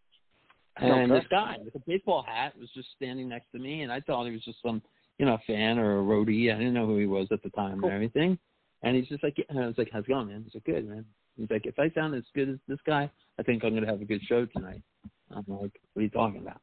[0.79, 1.21] And Okay.
[1.21, 4.27] this guy with a baseball hat was just standing next to me, and I thought
[4.27, 4.83] he was just some,
[5.19, 6.53] you know, fan or a roadie.
[6.53, 7.89] I didn't know who he was at the time Cool.
[7.89, 8.39] and everything.
[8.83, 10.43] And he's just like, and I was like, how's it going, man?
[10.45, 11.05] He's like, good, man.
[11.37, 14.01] He's like, if I sound as good as this guy, I think I'm gonna have
[14.01, 14.83] a good show tonight.
[15.31, 16.61] I'm like, what are you talking about?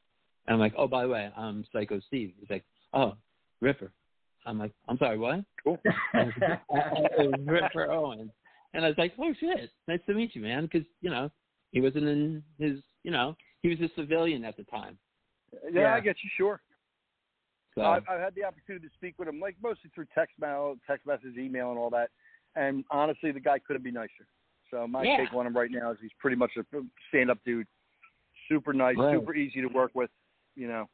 [0.48, 2.34] And I'm like, oh, by the way, I'm Psycho Steve.
[2.40, 3.16] He's like, oh,
[3.62, 3.92] Ripper.
[4.46, 5.44] I'm like, I'm sorry, what?
[5.64, 5.78] Cool.
[6.16, 6.30] Oh,
[7.20, 8.32] oh, Ripper Owens.
[8.74, 10.64] And I was like, oh shit, nice to meet you, man.
[10.64, 11.30] Because you know,
[11.72, 14.98] he wasn't in his, you know, he was a civilian at the time.
[15.72, 15.94] Yeah, Yeah.
[15.96, 16.30] I get you.
[16.36, 16.62] Sure.
[17.76, 20.76] So I've, I've had the opportunity to speak with him, like mostly through text mail,
[20.86, 22.10] text message, email, and all that.
[22.56, 24.28] And honestly, the guy couldn't be nicer.
[24.70, 25.18] So my Yeah.
[25.18, 26.66] take on him right now is he's pretty much a
[27.10, 27.68] stand-up dude.
[28.48, 29.14] Super nice, Right.
[29.16, 30.12] super easy to work with.
[30.56, 30.90] You know,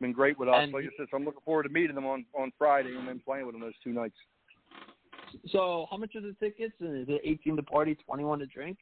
[0.00, 0.62] been great with us.
[0.64, 3.06] And like I said, so I'm looking forward to meeting him on on Friday and
[3.06, 4.16] then playing with him those two nights.
[5.48, 6.74] so how much are the tickets?
[6.80, 8.78] And is it 18 to party, 21 to drink?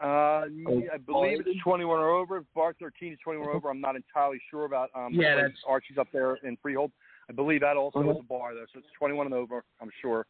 [0.00, 2.42] Uh, Oh, I believe it's 21 or over.
[2.54, 3.68] Bar 13 is 21 or over.
[3.70, 4.90] I'm not entirely sure about.
[4.94, 6.90] Um, Yeah, that's- Archie's up there in Freehold.
[7.28, 8.10] I believe that also Uh-huh.
[8.12, 9.62] is a bar though, so it's 21 and over.
[9.80, 10.26] I'm sure.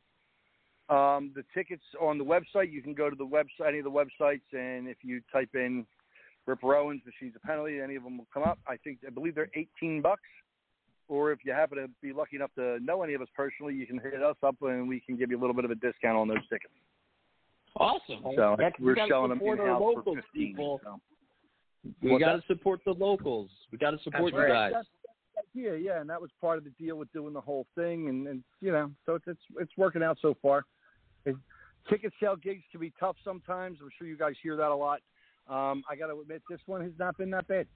[0.89, 2.73] Um, the tickets on the website.
[2.73, 5.87] You can go to the website, any of the websites, and if you type in
[6.47, 8.59] Ripper Owens, Machines of Penalty, any of them will come up.
[8.67, 10.29] I think I believe they're 18 bucks.
[11.07, 13.87] Or if you happen to be lucky enough to know any of us personally, you
[13.87, 16.17] can hit us up and we can give you a little bit of a discount
[16.17, 16.73] on those tickets.
[17.77, 18.23] Awesome.
[18.35, 20.23] So Yeah, 'cause we we're gotta selling them support in our house for 15.
[20.33, 20.81] people.
[20.85, 21.01] So.
[22.03, 23.51] We got to support the locals.
[23.71, 24.49] We got to support you right.
[24.49, 24.73] guys.
[24.75, 27.67] That's, that's idea, yeah, and that was part of the deal with doing the whole
[27.75, 30.65] thing, and, and you know, so it's it's it's working out so far.
[31.25, 31.37] It,
[31.89, 33.79] ticket sale gigs can be tough sometimes.
[33.81, 35.01] I'm sure you guys hear that a lot.
[35.49, 37.67] Um, I got to admit, this one has not been that bad.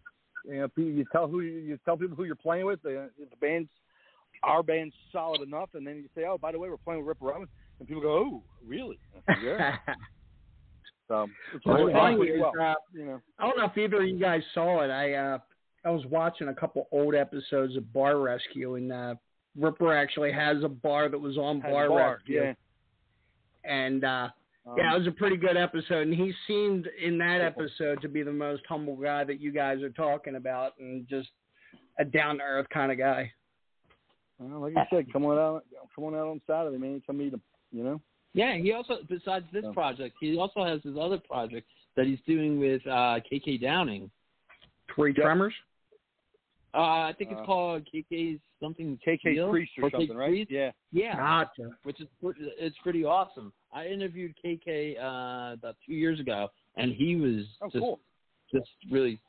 [0.44, 2.82] You know, you tell who you, you tell people who you're playing with.
[2.82, 3.70] The, the band's
[4.42, 7.08] our band's solid enough, and then you say, oh, by the way, we're playing with
[7.08, 7.48] Ripper Owens,
[7.78, 8.98] and people go, oh, really?
[9.28, 9.76] I yeah.
[11.08, 12.52] so it's What's working funny is, well.
[12.60, 13.20] uh, you know.
[13.38, 14.90] I don't know if either of you guys saw it.
[14.90, 15.38] I uh,
[15.84, 19.14] I was watching a couple old episodes of Bar Rescue, and uh,
[19.58, 22.52] Ripper actually has a bar that was on Has Bar, a bar, Rescue, yeah.
[23.64, 24.28] and uh,
[24.66, 26.06] Um, yeah, it was a pretty good episode.
[26.06, 29.82] And he seemed in that episode to be the most humble guy that you guys
[29.82, 31.28] are talking about, and just
[31.98, 33.30] a down to earth kind of guy.
[34.38, 35.64] Well, like I said, come on out,
[35.94, 37.02] come on out on Saturday, man.
[37.06, 37.42] Come meet him.
[37.74, 38.00] You know.
[38.34, 39.72] Yeah, he also besides this So.
[39.72, 41.66] project, he also has his other project
[41.96, 44.10] that he's doing with uh, KK Downing.
[44.94, 45.54] Three Tremors.
[46.72, 49.50] Uh, I think it's Uh, called KK's something KK Steel?
[49.50, 50.30] Priest or Or K something, right?
[50.30, 50.50] Priest?
[50.50, 50.72] Yeah.
[50.92, 51.70] Yeah, Gotcha.
[51.84, 52.08] which is
[52.58, 53.52] it's pretty awesome.
[53.72, 58.00] I interviewed KK uh, about two years ago, and he was Oh, just cool.
[58.52, 59.20] just really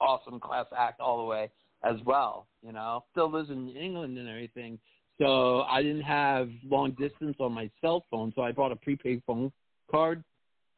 [0.00, 1.50] awesome class act all the way
[1.82, 2.46] as well.
[2.62, 4.78] You know, still lives in England and everything.
[5.18, 9.22] So I didn't have long distance on my cell phone, so I bought a prepaid
[9.26, 9.52] phone
[9.90, 10.24] card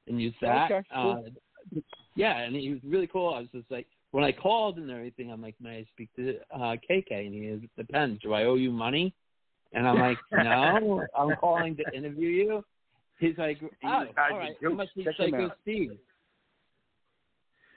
[0.07, 0.71] and used that.
[0.71, 1.25] Okay, cool.
[1.75, 1.81] Uh,
[2.15, 3.33] yeah, and he was really cool.
[3.35, 6.37] I was just like, when I called and everything, I'm like, may I speak to
[6.55, 7.27] uh, KK?
[7.27, 8.21] And he is, depends.
[8.23, 9.15] Do I owe you money?
[9.73, 12.65] And I'm like, no, I'm calling to interview you.
[13.19, 14.69] He's like, oh, all right, do.
[14.69, 15.51] you must be Check him Psycho.
[15.63, 15.93] Steve.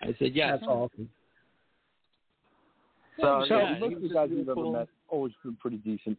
[0.01, 0.59] I said yes.
[0.59, 1.09] That's awesome.
[3.19, 5.77] So, so yeah, most he of was the guys we've ever met always been pretty
[5.77, 6.17] decent.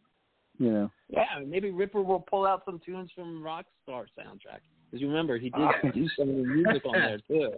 [0.60, 0.90] You know.
[1.08, 4.60] Yeah, maybe Ripper will pull out some tunes from Rockstar soundtrack.
[4.86, 5.72] Because you remember, he did Ah.
[5.94, 7.52] do some of the music on there too.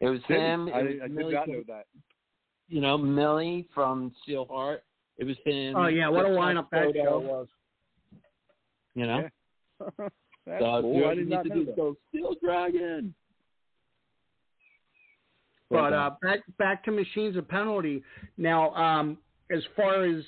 [0.00, 0.68] It was him.
[0.74, 1.86] I, was I did Millie not from- know that.
[2.68, 4.78] You know, Millie from Steelheart.
[5.18, 5.76] It was him.
[5.76, 7.46] Oh yeah, what a lineup that show was.
[8.96, 9.28] You know.
[10.44, 10.94] That's so cool.
[10.96, 11.76] you I ever did need not to know do that.
[11.76, 13.14] go Steel Dragon.
[15.70, 18.02] But uh, back back to machines of penalty.
[18.36, 19.18] Now, um,
[19.50, 20.22] as far as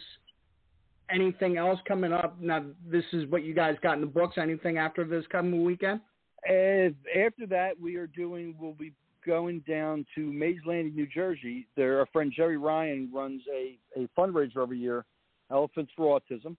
[1.10, 4.36] anything else coming up, now this is what you guys got in the books.
[4.38, 6.00] Anything after this coming weekend?
[6.48, 8.54] And after that, we are doing.
[8.58, 8.92] We'll be
[9.26, 11.66] going down to Mays Landing, New Jersey.
[11.76, 15.04] There, our friend Jerry Ryan runs a a fundraiser every year,
[15.50, 16.56] Elephants for Autism.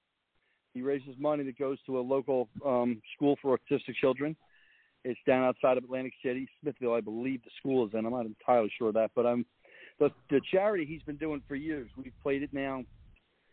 [0.73, 4.35] He raises money that goes to a local um, school for autistic children.
[5.05, 8.05] It's down outside of Atlantic City, Smithville, I believe the school is in.
[8.05, 9.45] I'm not entirely sure of that, but um,
[9.99, 11.89] the the charity he's been doing for years.
[11.95, 12.83] We've played it now.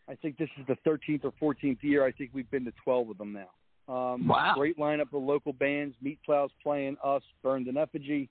[0.09, 2.05] I think this is the 13th or 14th year.
[2.05, 3.93] I think we've been to 12 of them now.
[3.93, 4.53] Um, Wow.
[4.55, 5.95] Great lineup of local bands.
[6.01, 8.29] Meat Plows playing us, Burned in Effigy,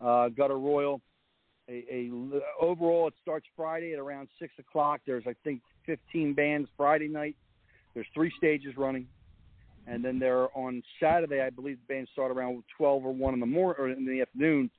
[0.00, 1.00] uh, Gutter Royal.
[1.68, 2.10] A, a
[2.60, 5.00] overall, it starts Friday at around six o'clock.
[5.04, 7.34] There's I think 15 bands Friday night.
[7.92, 9.08] There's three stages running,
[9.86, 13.34] and then there are on Saturday, I believe the bands start around 12 or one
[13.34, 14.70] in the morning or in the afternoon,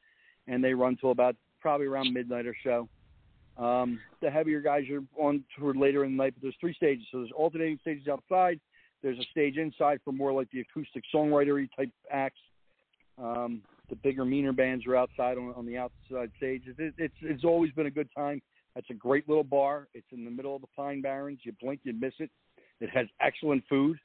[0.48, 2.88] and they run till about probably around midnight or so.
[3.58, 7.06] Um, the heavier guys are on toward later in the night, but there's three stages.
[7.12, 8.60] So there's alternating stages outside.
[9.02, 12.40] There's a stage inside for more like the acoustic songwritery type acts.
[13.18, 16.64] Um, the bigger, meaner bands are outside on, on the outside stage.
[16.68, 18.42] It, it's it's always been a good time.
[18.76, 19.88] That's a great little bar.
[19.94, 21.40] It's in the middle of the Pine Barrens.
[21.44, 22.30] You blink, you miss it.
[22.80, 23.98] It has excellent food.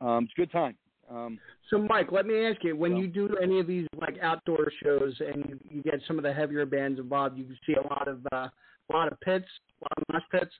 [0.00, 0.76] Um, it's a good time.
[1.10, 3.02] Um, So, Mike, let me ask you: when Yeah.
[3.02, 6.32] you do any of these like outdoor shows and you, you get some of the
[6.32, 8.48] heavier bands involved, you can see a lot of uh,
[8.90, 9.46] a lot of pits,
[9.80, 10.54] a lot of mosh pits.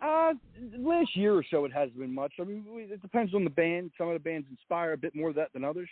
[0.00, 0.32] Uh,
[0.78, 2.32] last year or so, it hasn't been much.
[2.40, 3.90] I mean, we- it depends on the band.
[3.98, 5.88] Some of the bands inspire a bit more of that than others.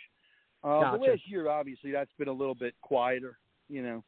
[0.63, 0.97] Uh, Gotcha.
[0.97, 3.37] But last year, obviously, that's been a little bit quieter.
[3.69, 4.03] You know,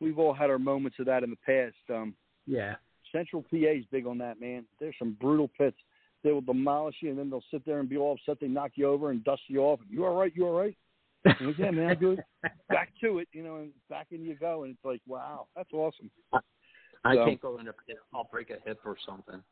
[0.00, 1.76] we've all had our moments of that in the past.
[1.90, 2.14] Um,
[2.46, 2.76] Yeah.
[3.12, 4.66] Central PA is big on that, man.
[4.80, 5.76] There's some brutal pits.
[6.22, 8.40] They will demolish you, and then they'll sit there and be all upset.
[8.40, 9.78] They knock you over and dust you off.
[9.88, 10.34] You all right?
[10.34, 10.76] You all right?
[11.24, 12.20] And again, man, I do it.
[12.68, 14.64] Back to it, you know, and back in you go.
[14.64, 16.10] And it's like, wow, that's awesome.
[17.04, 17.96] I So- can't go in a pit.
[18.14, 19.42] I'll break a hip or something.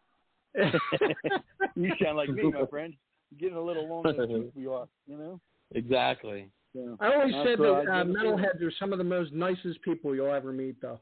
[1.76, 2.94] you sound like me, my friend.
[3.38, 5.40] Getting a little longer in the tooth we are, you know.
[5.74, 6.50] Exactly.
[6.74, 8.12] So, I always That's said that I uh, do.
[8.12, 11.00] metalheads are some of the most nicest people you'll ever meet, though.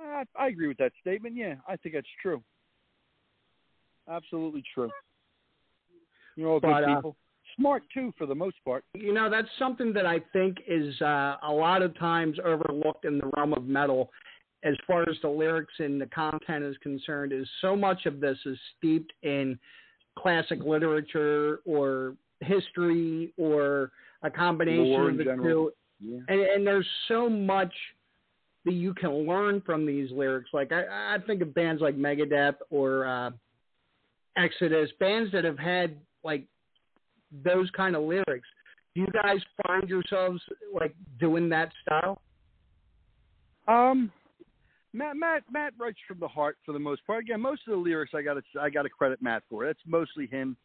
[0.00, 1.36] I, I agree with that statement.
[1.36, 2.42] Yeah, I think that's true.
[4.08, 4.90] Absolutely true.
[6.36, 7.16] You're all good But, uh, people.
[7.56, 8.84] Smart too, for the most part.
[8.94, 13.18] You know, that's something that I think is uh, a lot of times overlooked in
[13.18, 14.10] the realm of metal,
[14.64, 17.32] as far as the lyrics and the content is concerned.
[17.32, 19.58] Is so much of this is steeped in
[20.18, 23.92] classic literature or history or
[24.22, 25.44] a combination of the general.
[25.44, 25.72] two.
[26.00, 26.18] Yeah.
[26.28, 27.72] and, and there's so much
[28.64, 30.50] that you can learn from these lyrics.
[30.52, 33.30] Like I, I think of bands like Megadeth or uh,
[34.36, 36.44] Exodus, bands that have had like
[37.42, 38.48] those kind of lyrics.
[38.94, 40.40] Do you guys find yourselves
[40.72, 42.20] like doing that style?
[43.66, 44.12] Um,
[44.92, 47.24] Matt, Matt, Matt writes from the heart for the most part.
[47.24, 49.66] Again, most of the lyrics I got I got to credit Matt for.
[49.66, 50.56] That's mostly him.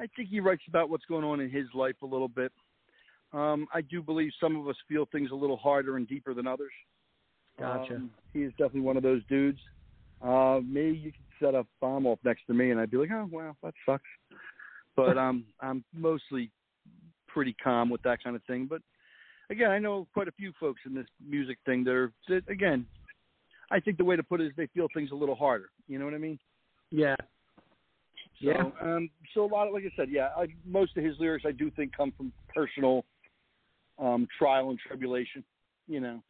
[0.00, 2.52] I think he writes about what's going on in his life a little bit.
[3.32, 6.46] Um, I do believe some of us feel things a little harder and deeper than
[6.48, 6.72] others.
[7.58, 7.96] Gotcha.
[7.96, 9.60] Um, he is definitely one of those dudes.
[10.22, 13.10] Uh, me, you could set a bomb off next to me, and I'd be like,
[13.12, 14.02] oh wow, that sucks.
[14.96, 16.50] But I'm I'm mostly
[17.28, 18.66] pretty calm with that kind of thing.
[18.68, 18.82] But
[19.50, 22.86] again, I know quite a few folks in this music thing that are that, again.
[23.72, 25.70] I think the way to put it is they feel things a little harder.
[25.86, 26.40] You know what I mean?
[26.90, 27.14] Yeah.
[28.40, 28.64] So, Yeah.
[28.80, 31.52] Um, so a lot of, like I said, yeah, I, most of his lyrics I
[31.52, 33.04] do think come from personal
[33.98, 35.44] um, trial and tribulation.
[35.86, 36.22] You know.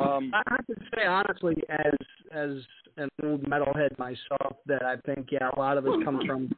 [0.00, 1.94] Um, I have to say honestly, as
[2.32, 2.50] as
[2.96, 6.50] an old metalhead myself, that I think yeah, a lot of us comes from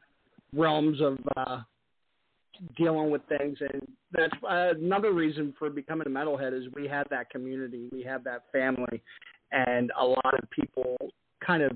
[0.54, 1.60] realms of uh,
[2.76, 7.08] dealing with things, and that's uh, another reason for becoming a metalhead is we have
[7.10, 9.02] that community, we have that family,
[9.52, 10.96] and a lot of people
[11.44, 11.72] kind of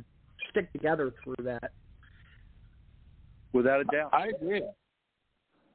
[0.51, 1.73] stick together through that.
[3.53, 4.11] without a doubt.
[4.13, 4.63] I agree.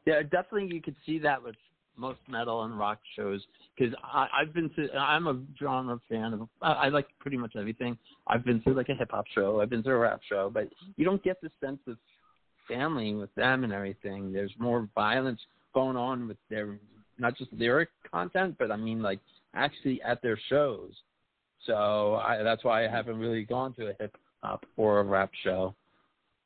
[0.05, 1.55] Yeah, definitely you could see that with
[1.95, 3.41] most metal and rock shows
[3.77, 4.91] because I've been to.
[4.93, 6.49] I'm a genre fan of.
[6.61, 7.97] I, I like pretty much everything.
[8.27, 9.61] I've been to like a hip hop show.
[9.61, 11.97] I've been to a rap show, but you don't get the sense of
[12.67, 14.31] family with them and everything.
[14.31, 15.39] There's more violence
[15.73, 16.77] going on with their
[17.17, 19.19] not just lyric content, but I mean like
[19.53, 20.91] actually at their shows.
[21.65, 25.31] So I, that's why I haven't really gone to a hip hop or a rap
[25.43, 25.75] show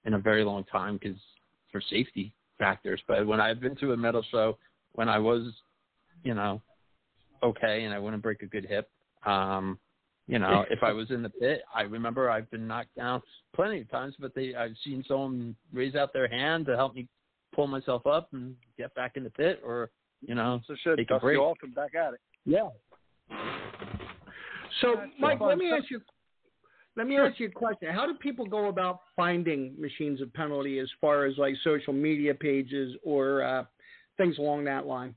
[0.06, 1.18] in a very long time because
[1.72, 3.02] for safety factors.
[3.08, 4.58] But when I've been to a metal show,
[4.94, 5.52] when I was,
[6.24, 6.62] you know,
[7.44, 8.90] okay and I wouldn't break a good hip,
[9.26, 9.80] um,
[10.28, 13.22] you know, if I was in the pit, I remember I've been knocked down
[13.56, 17.08] plenty of times, but they I've seen someone raise out their hand to help me
[17.56, 19.90] pull myself up and get back in the pit, or
[20.22, 21.36] you know, so should take a dust break.
[21.36, 22.20] you off and back at it.
[22.46, 22.68] Yeah.
[24.82, 26.02] So, That's Mike, let me ask you.
[26.96, 27.94] Let me ask you a question.
[27.94, 32.34] How do people go about finding machines of penalty as far as like social media
[32.34, 33.64] pages or uh,
[34.18, 35.14] things along that line?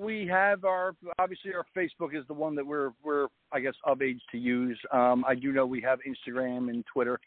[0.00, 4.02] We have our obviously our Facebook is the one that we're we're I guess of
[4.02, 4.78] age to use.
[4.92, 7.18] Um, I do know we have Instagram and Twitter.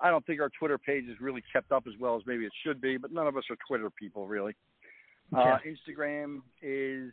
[0.00, 2.52] I don't think our Twitter page is really kept up as well as maybe it
[2.64, 4.54] should be, but none of us are Twitter people really.
[5.34, 7.12] Uh, Instagram is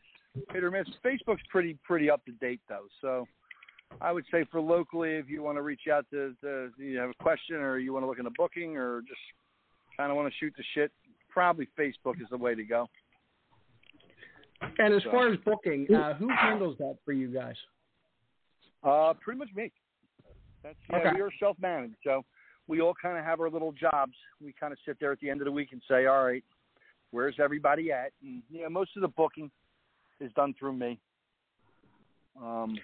[0.51, 0.87] hit or miss.
[1.05, 3.25] Facebook's pretty pretty up to date though, so
[4.01, 7.09] I would say for locally, if you want to reach out to, to you have
[7.09, 9.19] a question or you want to look into booking or just
[9.97, 10.91] kind of want to shoot the shit,
[11.29, 12.87] probably Facebook is the way to go.
[14.61, 17.55] And as So- far as booking, uh, who handles that for you guys?
[18.83, 19.71] Uh, pretty much me.
[20.61, 21.15] That's yeah, Okay.
[21.15, 22.25] we are self-managed, so
[22.67, 24.15] we all kind of have our little jobs.
[24.41, 26.43] We kind of sit there at the end of the week and say, "All right,
[27.11, 29.49] where's everybody at?" And yeah, most of the booking
[30.19, 30.99] is done through me.
[32.41, 32.77] Um,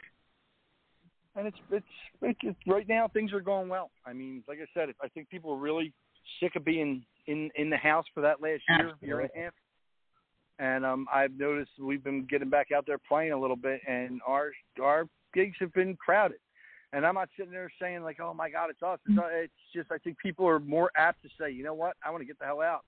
[1.36, 1.86] and it's it's,
[2.22, 3.92] it's it's right now things are going well.
[4.06, 5.94] I mean, like I said, I think people are really
[6.40, 9.54] sick of being in in the house for that last year, year and a half.
[10.60, 14.22] And um, I've noticed we've been getting back out there playing a little bit, and
[14.26, 14.52] our
[14.82, 16.38] our gigs have been crowded.
[16.94, 19.54] And I'm not sitting there saying like, "Oh my God, it's us." It's, uh, it's
[19.74, 21.98] just I think people are more apt to say, "You know what?
[22.06, 22.86] I want to get the hell out."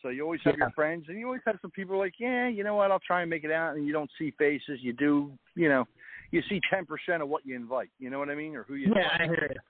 [0.00, 2.64] So you always have your friends, and you always have some people like, "Yeah, you
[2.64, 2.90] know what?
[2.90, 4.78] I'll try and make it out." And you don't see faces.
[4.80, 5.86] You do, you know,
[6.30, 7.90] you see ten percent of what you invite.
[7.98, 9.20] You know what I mean, or who you Yeah, invite.
[9.20, 9.60] I hear you.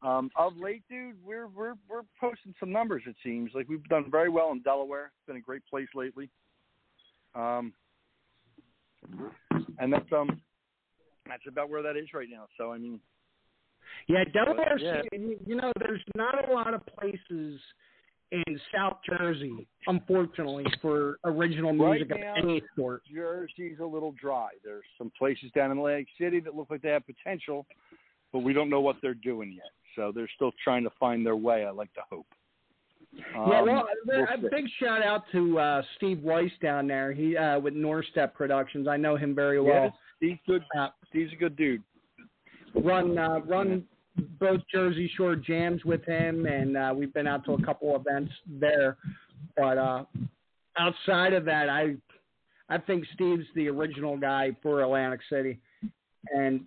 [0.00, 3.02] Um, of late, dude, we're we're we're posting some numbers.
[3.06, 5.06] It seems like we've done very well in Delaware.
[5.06, 6.30] It's been a great place lately.
[7.34, 7.72] Um,
[9.78, 10.40] and that's um,
[11.26, 12.46] that's about where that is right now.
[12.56, 13.00] So I mean,
[14.06, 14.78] Yeah, Delaware.
[14.78, 15.02] Yeah.
[15.12, 17.60] You know, there's not a lot of places
[18.30, 23.02] in South Jersey, unfortunately, for original Right music now, of any sort.
[23.12, 24.50] Jersey's a little dry.
[24.62, 27.66] There's some places down in Atlantic City that look like they have potential,
[28.32, 29.70] but we don't know what they're doing yet.
[29.98, 31.64] So they're still trying to find their way.
[31.66, 32.26] I like to hope.
[33.12, 33.64] yeah, Um, well,
[34.06, 34.48] we'll a see.
[34.50, 37.12] big shout out to uh, Steve Weiss down there.
[37.12, 38.86] He uh, with North Step Productions.
[38.86, 39.84] I know him very well.
[39.84, 40.62] Yeah, Steve's good.
[40.78, 41.82] Uh, Steve's a good dude.
[42.76, 43.84] run uh, run
[44.38, 48.32] both Jersey Shore jams with him, and uh, we've been out to a couple events
[48.46, 48.96] there.
[49.56, 50.04] But uh,
[50.78, 51.96] outside of that, I
[52.68, 55.58] I think Steve's the original guy for Atlantic City,
[56.32, 56.60] and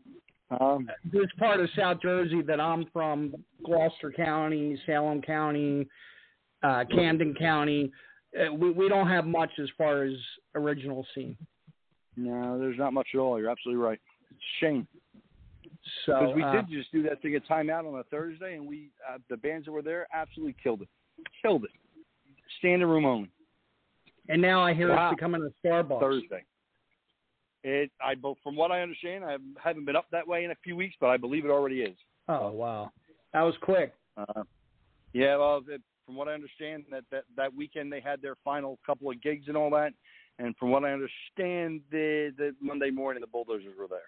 [0.59, 3.33] Um, this part of South Jersey that I'm from,
[3.63, 5.87] Gloucester County, Salem County,
[6.63, 7.91] uh, Camden County,
[8.37, 10.13] uh, we we don't have much as far as
[10.55, 11.37] original scene.
[12.17, 13.39] no, there's not much at all.
[13.39, 13.99] You're absolutely right.
[14.29, 14.87] It's a shame.
[16.05, 18.67] So Because we uh, did just do that thing at timeout on a Thursday, and
[18.67, 20.89] we uh, the bands that were there absolutely killed it,
[21.41, 21.71] killed it.
[22.59, 23.29] Standing room only
[24.29, 25.09] and now I hear Wow.
[25.09, 25.99] it's becoming a Starbucks.
[25.99, 26.43] Thursday.
[27.63, 30.75] It I from what I understand, I haven't been up that way in a few
[30.75, 31.95] weeks, but I believe it already is.
[32.27, 32.91] Oh wow,
[33.33, 33.93] that was quick.
[34.17, 34.43] Uh,
[35.13, 38.79] yeah, well, it, from what I understand, that, that that weekend they had their final
[38.85, 39.93] couple of gigs and all that,
[40.39, 43.99] and from what I understand, the the Monday morning the Bulldozers were there.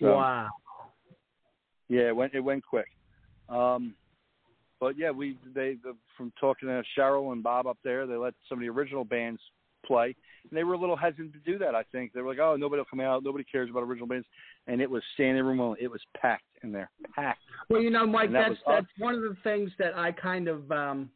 [0.00, 0.48] So, Wow.
[1.88, 2.88] Yeah, it went it went quick.
[3.48, 3.94] Um,
[4.80, 8.34] but yeah, we they the, from talking to Cheryl and Bob up there, they let
[8.48, 9.40] some of the original bands
[9.86, 10.14] play,
[10.48, 11.74] and they were a little hesitant to do that.
[11.74, 13.22] I think they were like, "Oh, nobody will come out.
[13.22, 14.26] Nobody cares about original bands,"
[14.66, 15.82] and it was standing room only.
[15.82, 17.40] It was packed in there, packed.
[17.68, 20.70] Well, you know, Mike, that that's that's one of the things that I kind of
[20.70, 21.10] um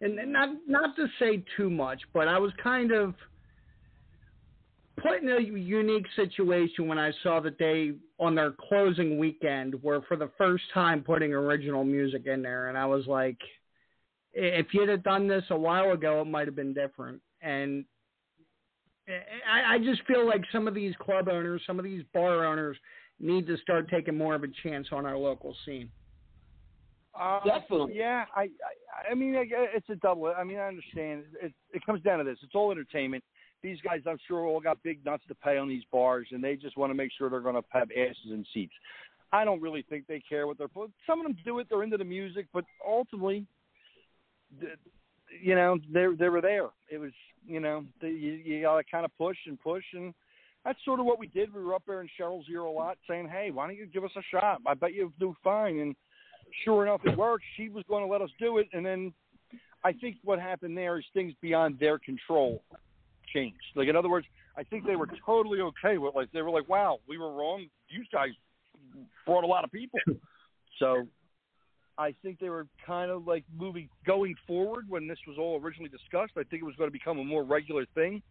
[0.00, 3.14] and, and not not to say too much, but I was kind of
[5.02, 10.02] put in a unique situation when I saw that they on their closing weekend were
[10.08, 13.38] for the first time putting original music in there and I was like
[14.32, 17.84] if you'd have done this a while ago it might have been different and
[19.08, 22.76] I, I just feel like some of these club owners, some of these bar owners
[23.18, 25.90] need to start taking more of a chance on our local scene.
[27.18, 27.94] Uh, Definitely.
[27.96, 30.32] Yeah, I, I, I mean, I- it's a double.
[30.36, 31.24] I mean, I understand.
[31.42, 32.38] It, it comes down to this.
[32.42, 33.24] It's all entertainment.
[33.62, 36.56] These guys, I'm sure, all got big nuts to pay on these bars, and they
[36.56, 38.72] just want to make sure they're going to have asses and seats.
[39.32, 40.68] I don't really think they care what they're.
[41.06, 41.66] Some of them do it.
[41.68, 43.44] They're into the music, but ultimately,
[45.42, 46.68] you know, they they were there.
[46.90, 47.12] It was,
[47.46, 50.14] you know, they, you, you got to kind of push and push, and
[50.64, 51.52] that's sort of what we did.
[51.52, 54.04] We were up there in Cheryl's ear a lot, saying, "Hey, why don't you give
[54.04, 54.60] us a shot?
[54.66, 55.96] I bet you'll do fine." And
[56.64, 57.44] sure enough, it worked.
[57.56, 59.12] She was going to let us do it, and then
[59.84, 62.62] I think what happened there is things beyond their control
[63.32, 63.56] changed.
[63.74, 64.26] Like in other words,
[64.56, 67.66] I think they were totally okay with like they were like, "Wow, we were wrong.
[67.88, 68.30] You guys
[69.26, 70.00] brought a lot of people."
[70.78, 71.06] So
[72.00, 75.90] I think they were kind of like moving going forward when this was all originally
[75.90, 76.32] discussed.
[76.38, 78.22] I think it was going to become a more regular thing,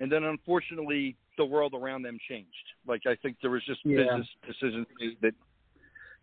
[0.00, 2.66] and then unfortunately, the world around them changed.
[2.88, 3.98] Like I think there was just Yeah.
[3.98, 4.86] business decisions
[5.20, 5.34] that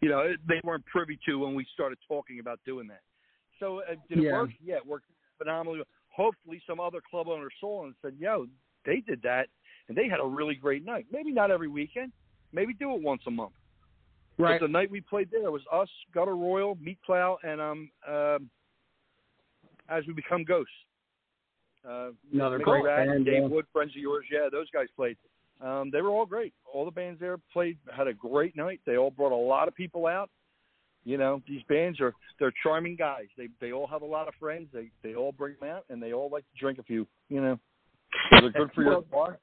[0.02, 3.04] you know they weren't privy to when we started talking about doing that.
[3.62, 4.34] So uh, did it Yeah.
[4.34, 4.50] work?
[4.62, 5.06] Yeah, it worked
[5.38, 5.82] phenomenally.
[6.10, 8.48] Hopefully, some other club owner saw and said, "Yo,
[8.84, 9.48] they did that,
[9.88, 11.06] and they had a really great night.
[11.10, 12.12] Maybe not every weekend.
[12.52, 13.54] Maybe do it once a month."
[14.42, 14.60] Right.
[14.60, 18.50] But the night we played there was us, Gutter Royal, Meat Plow, and um, um,
[19.90, 20.72] as we become ghosts.
[21.88, 23.48] Uh, Another Mick great Rat, band, Dave yeah.
[23.48, 24.26] Wood, friends of yours.
[24.32, 25.18] Yeah, those guys played.
[25.62, 26.54] Um, they were all great.
[26.72, 28.82] All the bands there played, had a great night.
[28.86, 30.30] They all brought a lot of people out.
[31.04, 33.26] You know, these bands are they're charming guys.
[33.36, 34.68] They they all have a lot of friends.
[34.72, 37.08] They they all bring them out, and they all like to drink a few.
[37.30, 37.60] You know,
[38.30, 39.40] so they're good for your bar.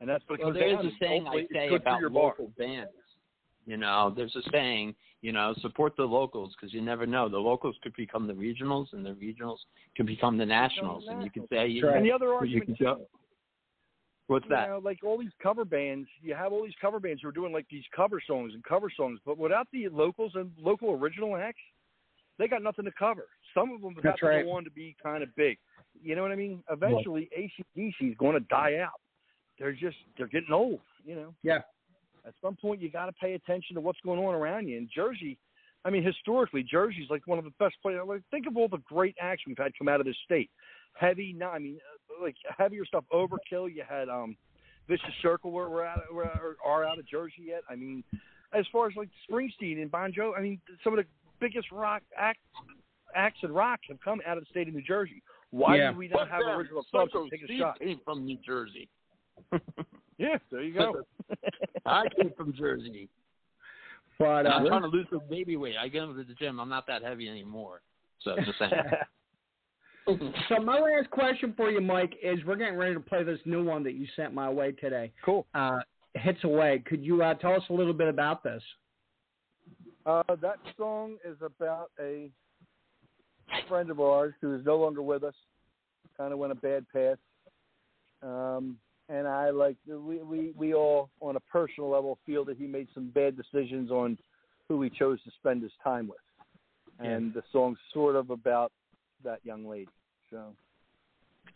[0.00, 2.22] And that's what it Well, there's a saying I say good for about your bar.
[2.24, 2.90] local bands.
[3.66, 7.28] You know, there's a saying, you know, support the locals because you never know.
[7.28, 9.58] The locals could become the regionals, and the regionals
[9.96, 11.04] could become the nationals.
[11.08, 13.06] And you can say, you, And the other you argument can too, go.
[14.28, 14.68] What's you that?
[14.68, 17.52] know, like all these cover bands, you have all these cover bands who are doing
[17.52, 21.60] like these cover songs and cover songs, but without the locals and local original acts,
[22.38, 23.26] they got nothing to cover.
[23.52, 24.44] Some of them have That's to right.
[24.44, 25.58] go on to be kind of big.
[26.02, 26.62] You know what I mean?
[26.70, 29.00] Eventually, ACDC is going to die out.
[29.58, 30.80] They're just they're getting old.
[31.04, 31.34] You know.
[31.42, 31.58] Yeah.
[32.26, 34.76] At some point, you got to pay attention to what's going on around you.
[34.78, 35.38] And Jersey,
[35.84, 38.00] I mean, historically, Jersey's like one of the best places.
[38.06, 40.50] Like, think of all the great acts we've had come out of this state.
[40.94, 41.78] Heavy, no, I mean,
[42.18, 43.04] uh, like heavier stuff.
[43.12, 43.72] Overkill.
[43.72, 44.36] You had um,
[44.88, 47.62] Vicious Circle, where we're out, where are out of Jersey yet.
[47.70, 48.04] I mean,
[48.52, 51.06] as far as like Springsteen and Bon Jovi, I mean, some of the
[51.40, 52.40] biggest rock acts,
[53.14, 55.22] acts and rock have come out of the state of New Jersey.
[55.50, 55.92] Why Yeah.
[55.92, 57.78] do we not Fuck have original clubs take a shot?
[57.78, 58.88] came from New Jersey.
[60.20, 61.00] Yeah, there you go.
[61.86, 63.08] I came from Jersey.
[64.18, 65.76] But And I'm uh, trying to lose some baby weight.
[65.80, 66.60] I get into the gym.
[66.60, 67.80] I'm not that heavy anymore.
[68.22, 68.70] So just saying.
[70.50, 73.64] so my last question for you, Mike, is we're getting ready to play this new
[73.64, 75.10] one that you sent my way today.
[75.24, 75.46] Cool.
[75.54, 75.78] Uh,
[76.14, 76.82] Hits away.
[76.84, 78.62] Could you uh, tell us a little bit about this?
[80.04, 82.30] Uh, that song is about a
[83.68, 85.34] friend of ours who is no longer with us.
[86.18, 87.16] Kind of went a bad path,
[88.22, 88.76] um,
[89.10, 92.88] and I like we, we we all on a personal level feel that he made
[92.94, 94.16] some bad decisions on
[94.68, 96.18] who he chose to spend his time with,
[97.00, 98.72] and the song's sort of about
[99.24, 99.88] that young lady.
[100.30, 100.54] So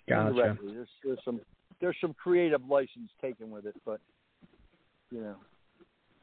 [0.09, 0.57] Gotcha.
[0.63, 1.41] there's there's some
[1.81, 4.01] there's some creative license taken with it, but
[5.11, 5.37] you know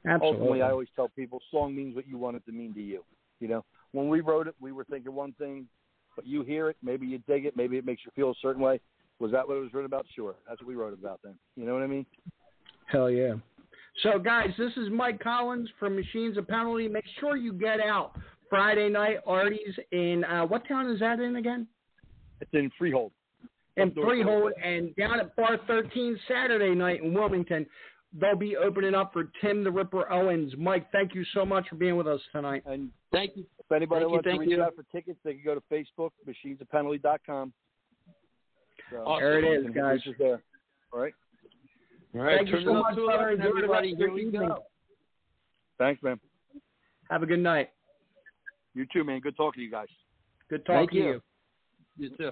[0.05, 0.37] Absolutely.
[0.39, 3.03] ultimately, I always tell people, song means what you want it to mean to you.
[3.39, 5.67] You know, when we wrote it, we were thinking one thing,
[6.15, 8.61] but you hear it, maybe you dig it, maybe it makes you feel a certain
[8.61, 8.79] way.
[9.21, 10.05] Was that what it was written about?
[10.15, 11.35] Sure, that's what we wrote about then.
[11.55, 12.05] You know what I mean?
[12.87, 13.33] Hell yeah.
[14.01, 16.87] So, guys, this is Mike Collins from Machines of Penalty.
[16.87, 18.17] Make sure you get out
[18.49, 19.17] Friday night.
[19.27, 21.67] Artie's in, uh, what town is that in again?
[22.39, 23.11] It's in Freehold.
[23.77, 27.65] in Freehold and down at Bar 13 Saturday night in Wilmington.
[28.19, 30.53] They'll be opening up for Tim the Ripper Owens.
[30.57, 32.63] Mike, thank you so much for being with us tonight.
[32.65, 33.45] And Thank you.
[33.59, 34.63] if anybody Thank you, wants thank to reach you.
[34.63, 37.53] out for tickets, they can go to Facebook, machinesofpenalty.com.
[38.91, 39.23] So, Awesome.
[39.23, 39.99] There it is, you is, guys.
[40.19, 40.43] There.
[40.93, 41.13] All right.
[42.13, 43.29] All right, Thank you so much, to brother.
[43.31, 43.87] 11, everybody.
[43.89, 44.49] rest Here your we evening.
[44.49, 44.63] go.
[45.77, 46.19] Thanks, man.
[47.09, 47.69] Have a good night.
[48.73, 49.21] You too, man.
[49.21, 49.87] Good talking to you guys.
[50.49, 51.21] Good Thank talking to you.
[51.97, 52.09] you.
[52.09, 52.31] You too.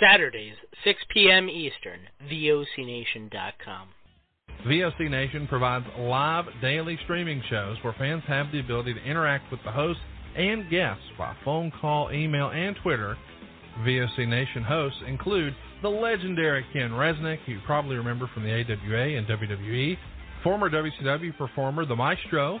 [0.00, 1.48] Saturdays, 6 p.m.
[1.48, 3.88] Eastern, VOCNation.com.
[4.66, 9.60] VOC Nation provides live daily streaming shows where fans have the ability to interact with
[9.64, 10.02] the hosts
[10.36, 13.16] and guests by phone call, email, and Twitter.
[13.80, 19.18] VOC Nation hosts include the legendary Ken Resnick, who you probably remember from the AWA
[19.18, 19.96] and WWE,
[20.42, 22.60] former WCW performer The Maestro,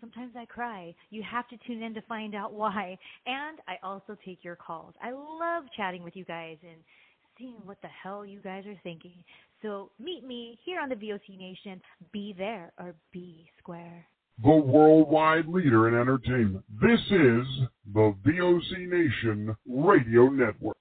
[0.00, 0.94] Sometimes I cry.
[1.10, 2.98] You have to tune in to find out why.
[3.26, 4.94] And I also take your calls.
[5.02, 6.80] I love chatting with you guys and
[7.38, 9.24] seeing what the hell you guys are thinking.
[9.62, 11.80] So meet me here on the VOC Nation.
[12.12, 14.06] Be there or be square.
[14.42, 16.64] The worldwide leader in entertainment.
[16.80, 17.46] This is
[17.94, 20.76] the VOC Nation Radio Network.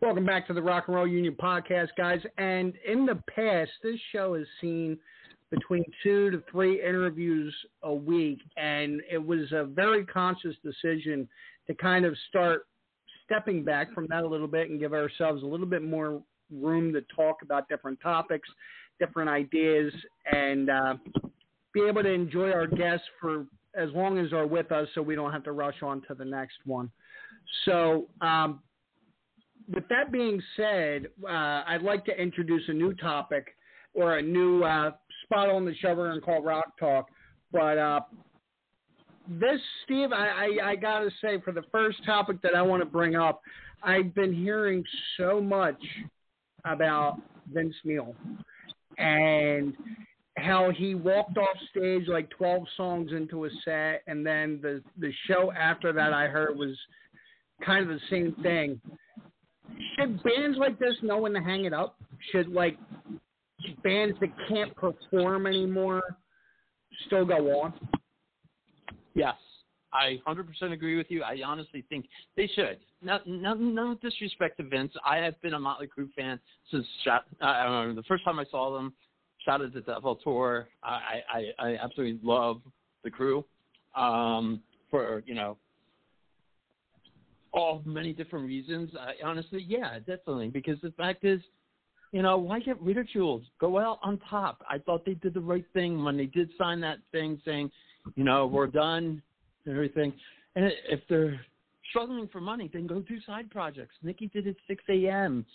[0.00, 2.20] Welcome back to the Rock and Roll Union podcast, guys.
[2.38, 4.98] And in the past, this show has seen
[5.52, 11.28] between two to three interviews a week, and it was a very conscious decision
[11.66, 12.66] to kind of start
[13.24, 16.92] stepping back from that a little bit and give ourselves a little bit more room
[16.94, 18.48] to talk about different topics,
[18.98, 19.92] different ideas,
[20.32, 20.94] and uh,
[21.74, 25.14] be able to enjoy our guests for as long as they're with us so we
[25.14, 26.90] don't have to rush on to the next one.
[27.66, 28.60] So, um,
[29.72, 33.54] with that being said, uh, I'd like to introduce a new topic
[33.94, 34.92] or a new uh,
[35.32, 37.08] spot on the show and call Rock Talk.
[37.52, 38.00] But uh,
[39.28, 42.82] this, Steve, I, I, I got to say, for the first topic that I want
[42.82, 43.40] to bring up,
[43.82, 44.84] I've been hearing
[45.16, 45.82] so much
[46.64, 47.18] about
[47.52, 48.14] Vince Neil
[48.98, 49.74] and
[50.36, 55.12] how he walked off stage like 12 songs into a set, and then the the
[55.26, 56.76] show after that I heard was
[57.64, 58.80] kind of the same thing.
[59.96, 61.96] Should bands like this know when to hang it up?
[62.30, 62.78] Should like
[63.82, 66.02] bands that can't perform anymore
[67.06, 67.72] still go on?
[69.14, 69.34] Yes,
[69.92, 71.22] I 100% agree with you.
[71.22, 72.06] I honestly think
[72.36, 72.78] they should.
[73.02, 74.92] No, no, no disrespect to Vince.
[75.04, 76.38] I have been a Motley Crue fan
[76.70, 78.92] since uh, the first time I saw them.
[79.44, 80.68] Shout out to Devil Tour.
[80.82, 82.62] I, I, I absolutely love
[83.02, 83.44] the crew
[83.96, 85.56] um, for you know
[87.52, 88.90] all many different reasons.
[88.98, 90.48] I, honestly, yeah, definitely.
[90.48, 91.40] Because the fact is,
[92.12, 93.44] you know, why get ridiculed?
[93.58, 94.62] Go out on top.
[94.68, 97.70] I thought they did the right thing when they did sign that thing saying,
[98.14, 99.22] you know, we're done
[99.64, 100.12] and everything.
[100.54, 101.40] And if they're
[101.88, 103.94] struggling for money, then go do side projects.
[104.02, 105.46] Nikki did it Sixx:A.M.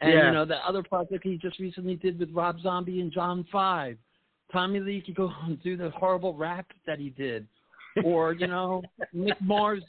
[0.00, 0.26] And, yeah.
[0.26, 3.98] you know, the other project he just recently did with Rob Zombie and John Five.
[4.52, 7.46] Tommy Lee could go and do the horrible rap that he did.
[8.04, 8.82] or, you know,
[9.14, 9.82] Mick Mars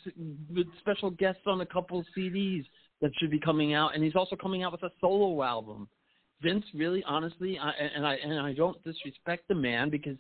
[0.55, 2.65] with special guests on a couple CDs
[3.01, 3.93] that should be coming out.
[3.93, 5.87] And he's also coming out with a solo album.
[6.41, 10.17] Vince really, honestly, I, and I and I don't disrespect the man because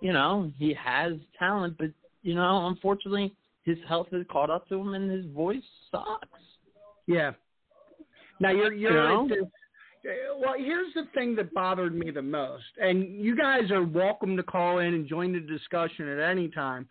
[0.00, 1.90] you know he has talent, but
[2.22, 3.34] you know unfortunately
[3.64, 6.28] his health has caught up to him and his voice sucks.
[7.06, 7.32] Yeah.
[8.40, 9.28] Now you're you're You know?
[9.28, 9.48] right
[10.40, 10.54] well.
[10.56, 14.78] Here's the thing that bothered me the most, and you guys are welcome to call
[14.78, 16.88] in and join the discussion at any time.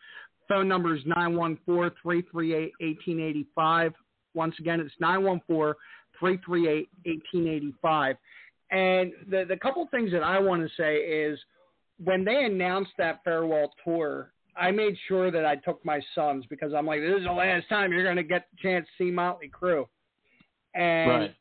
[0.48, 3.94] Phone number is nine one four three three eight eighteen eighty five.
[4.34, 5.76] Once again, it's nine one four
[6.20, 8.16] three three eight eighteen eighty five.
[8.72, 11.38] And the the couple things that I want to say is
[12.04, 16.74] when they announced that farewell tour, I made sure that I took my sons because
[16.74, 19.12] I'm like, this is the last time you're going to get the chance to see
[19.12, 19.86] Motley Crue.
[20.74, 21.36] And Right.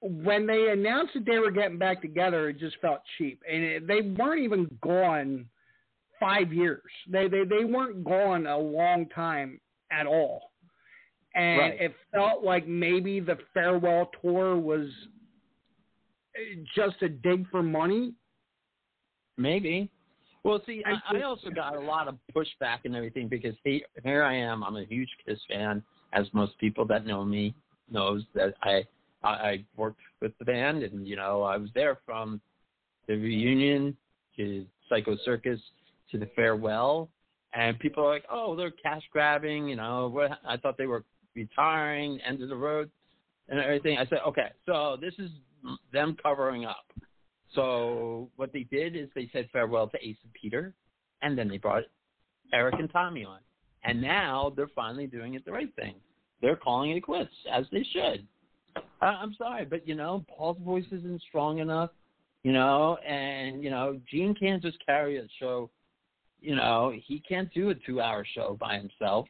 [0.00, 3.86] when they announced that they were getting back together, it just felt cheap, and it,
[3.86, 5.46] they weren't even gone
[6.18, 6.82] five years.
[7.08, 9.60] They they they weren't gone a long time
[9.92, 10.52] at all,
[11.34, 11.80] and Right.
[11.80, 14.88] it felt like maybe the farewell tour was
[16.74, 18.14] just a dig for money.
[19.36, 19.90] Maybe.
[20.44, 24.24] Well, see, I I, also got a lot of pushback and everything because he, here
[24.24, 24.64] I am.
[24.64, 27.54] I'm a huge Kiss fan, as most people that know me
[27.90, 28.82] knows that I,
[29.22, 32.40] I I worked with the band and you know I was there from
[33.06, 33.96] the reunion
[34.36, 35.60] to Psycho Circus
[36.10, 37.08] to the farewell,
[37.54, 39.68] and people are like, oh, they're cash grabbing.
[39.68, 40.38] You know, what?
[40.46, 41.04] I thought they were
[41.34, 42.90] retiring, end of the road,
[43.48, 43.98] and everything.
[43.98, 45.30] I said, okay, so this is
[45.92, 46.84] them covering up.
[47.54, 50.74] So what they did is they said farewell to Ace and Peter,
[51.20, 51.84] and then they brought
[52.52, 53.38] Eric and Tommy on.
[53.84, 55.96] And now they're finally doing it the right thing.
[56.40, 58.26] They're calling it quits, as they should.
[59.00, 61.90] I'm sorry, but you know, Paul's voice isn't strong enough,
[62.42, 65.70] you know, and you know, Gene can't just carry a show.
[66.40, 69.26] You know, he can't do a two-hour show by himself.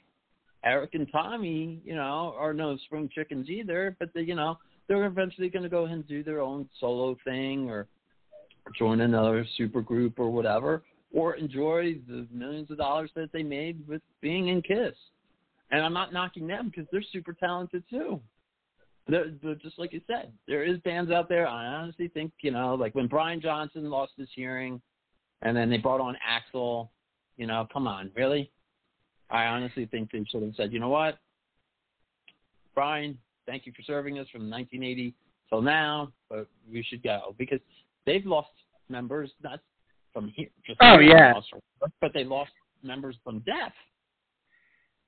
[0.64, 4.58] Eric and Tommy, you know, are no spring chickens either, but they, you know,
[4.88, 7.86] they're eventually going to go ahead and do their own solo thing or
[8.78, 10.82] join another super group or whatever,
[11.12, 14.94] or enjoy the millions of dollars that they made with being in Kiss.
[15.70, 18.20] And I'm not knocking them because they're super talented too.
[19.08, 21.46] They're, they're just like you said, there is bands out there.
[21.46, 24.80] I honestly think you know, like when Brian Johnson lost his hearing,
[25.42, 26.88] and then they brought on Axl.
[27.36, 28.50] You know, come on, really?
[29.30, 31.18] I honestly think they should have said, you know what,
[32.74, 35.14] Brian, thank you for serving us from 1980
[35.48, 37.60] till now, but we should go because
[38.06, 38.50] they've lost
[38.88, 39.60] members not
[40.12, 41.32] from here, just Oh, here, yeah.
[41.34, 41.52] lost
[42.00, 42.50] but they lost
[42.82, 43.72] members from death.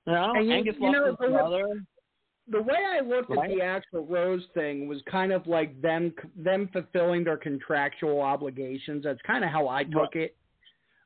[0.06, 1.86] You know, And you- Angus you lost know, his the- brother.
[2.48, 3.51] the way I looked Right.
[3.51, 9.05] at the actual Rose thing was kind of like them them fulfilling their contractual obligations.
[9.05, 10.36] That's kind of how I took it.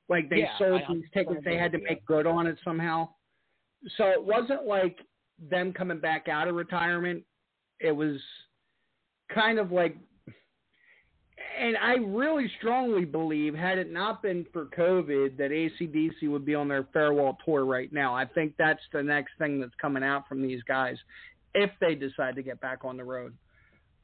[0.08, 3.08] Like they Yeah, sold I these tickets, they had to make good on it somehow.
[3.96, 5.00] So it wasn't like
[5.50, 7.22] them coming back out of retirement.
[7.80, 8.20] It was
[9.32, 9.96] kind of like,
[11.60, 16.54] and I really strongly believe, had it not been for COVID, that ACDC would be
[16.54, 18.14] on their farewell tour right now.
[18.14, 20.96] I think that's the next thing that's coming out from these guys
[21.54, 23.34] if they decide to get back on the road.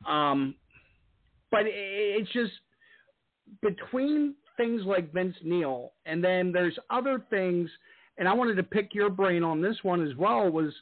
[0.07, 0.55] Um,
[1.51, 2.53] but it's just
[3.63, 7.71] between things like Vince Neil, and then there's other things,
[8.19, 10.51] and I wanted to pick your brain on this one as well.
[10.51, 10.73] Was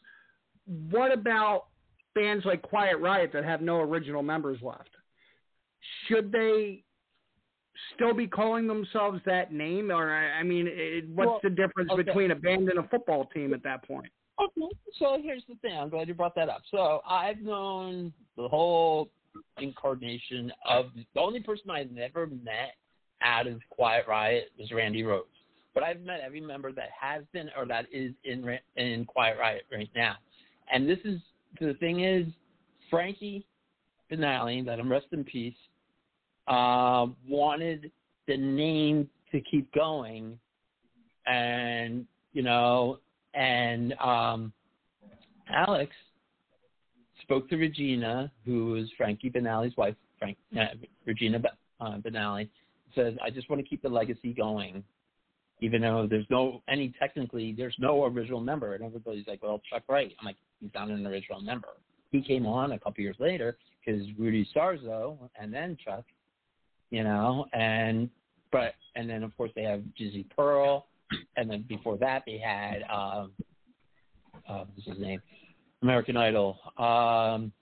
[0.91, 1.67] what about
[2.15, 4.91] bands like Quiet Riot that have no original members left?
[6.09, 6.85] Should they
[7.95, 12.03] still be calling themselves that name, or I mean, it, what's Well, the difference okay.
[12.03, 14.11] between a band and a football team at that point?
[14.41, 15.77] Okay, so here's the thing.
[15.77, 16.63] I'm glad you brought that up.
[16.71, 19.11] So I've known the whole
[19.59, 22.75] incarnation of the only person I've never met
[23.23, 25.23] out of Quiet Riot was Randy Rhoads.
[25.75, 29.63] But I've met every member that has been or that is in in Quiet Riot
[29.73, 30.17] right now.
[30.73, 31.21] And this is
[31.61, 32.27] the thing is
[32.91, 33.47] Frankie
[34.11, 35.55] Banali, that him rest in peace,
[36.49, 37.91] uh, wanted
[38.29, 40.39] the name to keep going,
[41.27, 42.99] and you know,
[43.35, 44.53] and um,
[45.49, 45.93] Alex
[47.23, 50.67] spoke to Regina, who is Frankie Banali's wife, Frank uh,
[51.07, 51.41] Regina
[51.81, 52.49] uh, Banali,
[52.95, 54.85] says, "I just want to keep the legacy going."
[55.61, 59.85] Even though there's no any technically there's no original member, and everybody's like, "Well, Chuck
[59.89, 61.69] Wright." I'm like, "He's not an original member."
[62.11, 66.05] He came on a couple years later because Rudy Sarzo, and then Chuck,
[66.91, 68.09] you know, and
[68.51, 70.87] but and then of course they have Jizzy Pearl,
[71.37, 73.33] and then before that they had um,
[74.49, 75.21] uh, what's his name,
[75.83, 77.53] American Idol, um,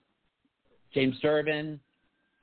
[0.93, 1.79] James Durbin,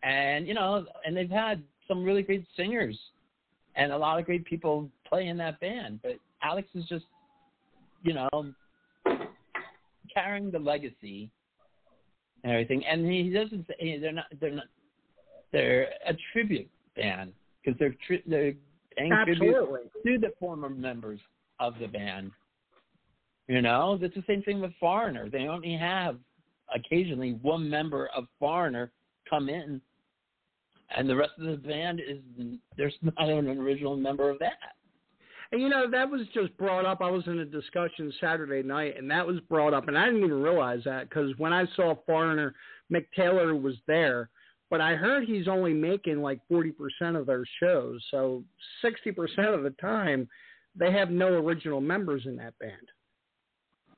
[0.03, 2.99] and you know, and they've had some really great singers
[3.79, 6.01] and a lot of great people play in that band.
[6.03, 7.07] But Alex is just,
[8.03, 8.29] you know,
[10.13, 11.31] carrying the legacy
[12.43, 12.85] and everything.
[12.85, 14.67] And he doesn't say they're not they're not
[15.53, 17.33] they're a tribute band
[17.63, 18.55] because they're tri- they're
[18.97, 19.81] paying Absolutely.
[20.03, 21.21] tribute to the former members
[21.61, 22.31] of the band.
[23.49, 25.31] You know, it's the same thing with Foreigner.
[25.31, 26.19] They only have
[26.75, 28.93] occasionally one member of Foreigner
[29.29, 29.81] come in,
[30.95, 32.19] and the rest of the band is
[32.77, 34.77] there's not an original member of that.
[35.51, 37.01] And you know that was just brought up.
[37.01, 40.25] I was in a discussion Saturday night, and that was brought up, and I didn't
[40.25, 42.55] even realize that because when I saw Foreigner,
[42.93, 44.29] Mick Taylor was there,
[44.71, 48.45] but I heard he's only making like forty percent of their shows, so
[48.83, 50.29] sixty percent of the time
[50.77, 52.75] they have no original members in that band.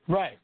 [0.07, 0.39] Right.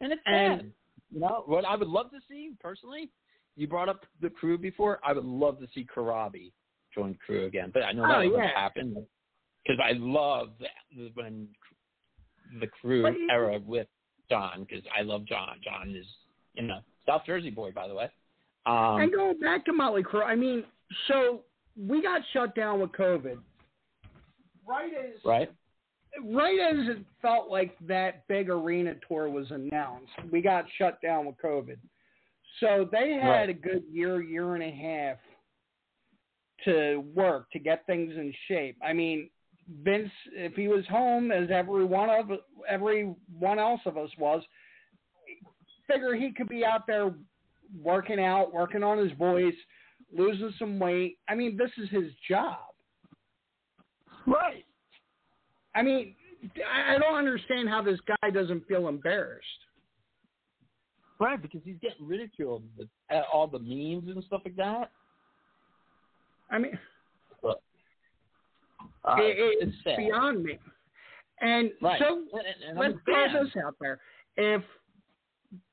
[0.00, 0.72] And it's And- sad.
[1.14, 3.10] You know, what I would love to see personally
[3.54, 4.98] you brought up the crew before.
[5.04, 6.52] I would love to see Corabi
[6.94, 8.58] join crew again, but I know Oh, that won't yeah.
[8.58, 9.06] happen
[9.64, 11.48] because I love the, when
[12.60, 13.86] the crew you- era with
[14.30, 15.56] John because I love John.
[15.62, 16.06] John is
[16.54, 18.08] you know South Jersey boy, by the way.
[18.66, 20.64] Um, and going back to Motley Crue, I mean,
[21.08, 21.40] so
[21.76, 23.38] we got shut down with COVID.
[24.66, 25.50] Right as right?
[26.24, 31.26] right as it felt like that big arena tour was announced, we got shut down
[31.26, 31.78] with COVID.
[32.60, 33.48] So they had Right.
[33.48, 35.16] a good year, year and a half
[36.64, 38.76] to work to get things in shape.
[38.82, 39.28] I mean,
[39.82, 42.38] Vince, if he was home as every one of
[42.68, 44.42] every one else of us was,
[45.90, 47.12] figure he could be out there
[47.82, 49.54] working out, working on his voice,
[50.16, 51.18] losing some weight.
[51.28, 52.58] I mean, this is his job.
[54.26, 54.64] Right.
[55.74, 56.14] I mean,
[56.68, 59.46] I don't understand how this guy doesn't feel embarrassed.
[61.18, 64.90] Right, because he's getting ridiculed with uh, all the memes and stuff like that.
[66.50, 66.76] I mean,
[69.04, 70.58] uh, it, it's beyond me.
[71.40, 72.00] And Right.
[72.00, 74.00] so And- and let's throw this out there:
[74.36, 74.62] if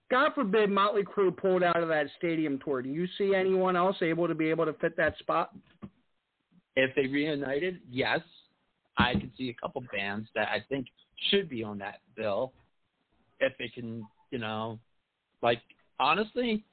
[0.09, 4.01] God forbid Motley Crue pulled out of that stadium tour, do you see anyone else
[4.01, 5.53] able to be able to fit that spot?
[6.75, 8.21] If they reunited, yes,
[8.97, 10.87] I could see a couple bands that I think
[11.29, 12.53] should be on that bill.
[13.39, 14.79] If they can, you know,
[15.41, 15.61] like
[15.99, 16.63] honestly,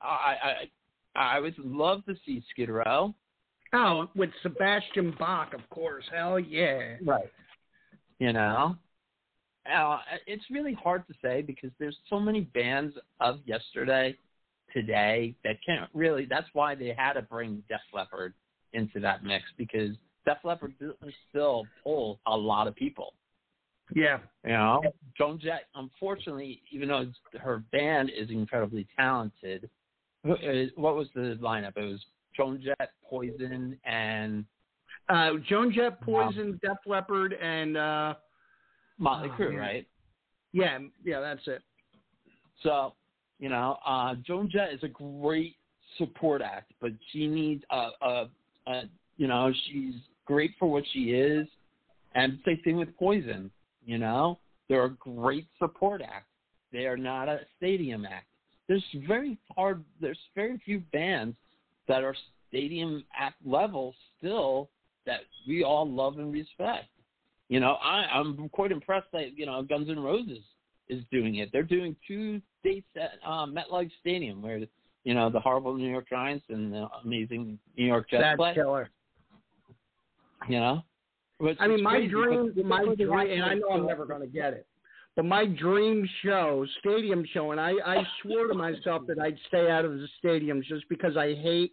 [0.00, 0.70] I
[1.14, 3.14] I I would love to see Skid Row.
[3.78, 6.04] Oh, with Sebastian Bach, of course.
[6.10, 6.96] Hell yeah.
[7.04, 7.30] Right.
[8.18, 8.74] You know,
[9.70, 14.16] uh, it's really hard to say because there's so many bands of yesterday,
[14.72, 16.24] today that can't really.
[16.24, 18.32] That's why they had to bring Def Leppard
[18.72, 19.90] into that mix because
[20.24, 20.72] Def Leppard
[21.28, 23.12] still pull a lot of people.
[23.94, 24.18] Yeah.
[24.44, 24.82] You know,
[25.18, 27.06] Joan Jett, unfortunately, even though
[27.38, 29.68] her band is incredibly talented,
[30.22, 31.76] what was the lineup?
[31.76, 32.00] It was
[32.36, 34.44] Joan Jett, Poison, and
[35.08, 38.14] Uh, Joan Jett, Poison, Def Leppard, and uh,
[38.98, 39.86] Motley Oh, Crue, right?
[40.52, 41.62] yeah, yeah, that's it.
[42.62, 42.94] So,
[43.38, 45.56] you know, uh, Joan Jett is a great
[45.98, 48.28] support act, but she needs a, a,
[48.66, 48.82] a,
[49.16, 49.94] you know, she's
[50.24, 51.46] great for what she is,
[52.14, 53.50] and same thing with Poison.
[53.84, 54.38] You know,
[54.68, 56.26] they're a great support act.
[56.72, 58.26] They are not a stadium act.
[58.66, 59.84] There's very hard.
[60.00, 61.36] There's very few bands
[61.88, 62.14] that are
[62.48, 64.68] stadium act level still
[65.06, 66.88] that we all love and respect.
[67.48, 70.42] You know, I, I'm quite impressed that you know Guns N' Roses
[70.88, 71.50] is doing it.
[71.52, 74.60] They're doing two dates at um, MetLife Stadium, where
[75.04, 78.54] you know the horrible New York Giants and the amazing New York Jets That's play.
[78.54, 78.90] killer.
[80.48, 80.82] You know,
[81.38, 84.52] Which I mean, my dream, my dream, and I know I'm never going to get
[84.52, 84.66] it,
[85.16, 89.70] but my dream show, stadium show, and I, I swore to myself that I'd stay
[89.70, 91.72] out of the stadiums just because I hate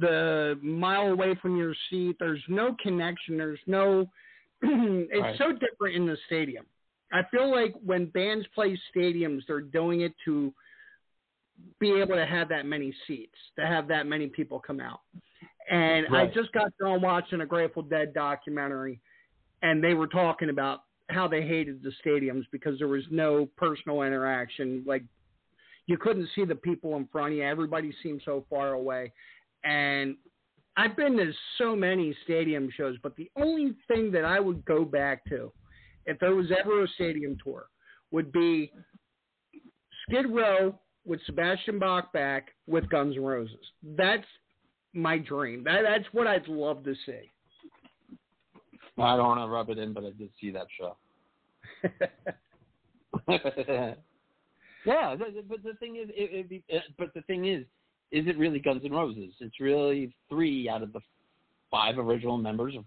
[0.00, 2.16] the mile away from your seat.
[2.18, 3.38] There's no connection.
[3.38, 4.10] There's no.
[4.62, 5.38] it's Right.
[5.38, 6.66] so different in the stadium.
[7.12, 10.52] I feel like when bands play stadiums, they're doing it to
[11.80, 15.00] be able to have that many seats, to have that many people come out.
[15.70, 19.00] And I just got done watching a Grateful Dead documentary,
[19.62, 24.02] and they were talking about how they hated the stadiums because there was no personal
[24.02, 24.84] interaction.
[24.86, 25.02] Like
[25.86, 27.44] you couldn't see the people in front of you.
[27.44, 29.12] Everybody seemed so far away.
[29.64, 30.16] And
[30.76, 34.84] I've been to so many stadium shows, but the only thing that I would go
[34.84, 35.52] back to,
[36.06, 37.66] if there was ever a stadium tour,
[38.10, 38.70] would be
[40.08, 43.56] Skid Row with Sebastian Bach back with Guns N' Roses.
[43.82, 44.26] That's
[44.92, 45.64] my dream.
[45.64, 47.30] That, that's what I'd love to see.
[49.00, 50.96] I don't want to rub it in, but I did see that show.
[54.86, 57.64] yeah, but the thing is, it, be, uh, but the thing is,
[58.10, 59.32] is it really Guns N' Roses?
[59.40, 61.00] It's really three out of the
[61.70, 62.84] five original members of,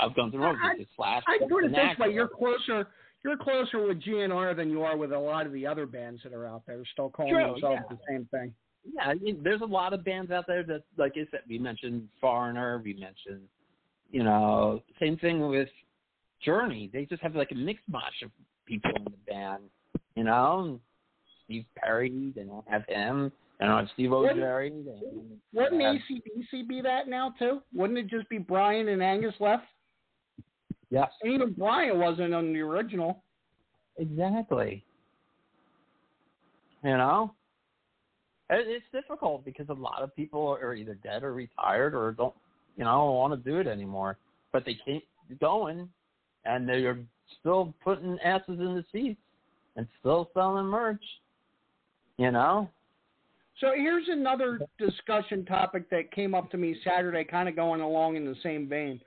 [0.00, 0.60] of Guns N' Roses.
[0.78, 1.22] It's Slash.
[1.28, 2.14] I it and this way: Axl.
[2.14, 2.88] you're closer.
[3.24, 6.32] You're closer with GNR than you are with a lot of the other bands that
[6.32, 7.96] are out there, still calling True, themselves yeah.
[7.96, 8.54] the same thing.
[8.94, 11.58] Yeah, I mean, there's a lot of bands out there that, like I said, we
[11.58, 13.48] mentioned Foreigner, we mentioned,
[14.10, 15.68] you know, same thing with
[16.44, 16.90] Journey.
[16.92, 18.30] They just have like a mixed mash of
[18.66, 19.62] people in the band,
[20.14, 20.80] you know.
[21.44, 23.30] Steve Perry, they don't have him.
[23.60, 24.70] They don't have Steve Wouldn't- Augeri.
[25.52, 27.62] Wouldn't have- ACDC be that now too?
[27.72, 29.66] Wouldn't it just be Brian and Angus left?
[30.90, 33.22] Yes, And even Brian wasn't on the original.
[33.96, 34.84] exactly.
[36.84, 37.34] You know,
[38.50, 42.34] it's difficult because a lot of people are either dead or retired or don't,
[42.76, 44.18] you know, I don't want to do it anymore.
[44.52, 45.06] But they keep
[45.40, 45.88] going,
[46.44, 46.98] and they're
[47.40, 49.20] still putting asses in the seats
[49.76, 51.02] and still selling merch.
[52.18, 52.70] You know,
[53.60, 58.16] So here's another discussion topic that came up to me Saturday, kind of going along
[58.16, 59.00] in the same vein.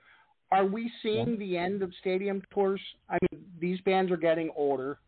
[0.52, 2.80] Are we seeing the end of stadium tours?
[3.08, 4.98] I mean, these bands are getting older.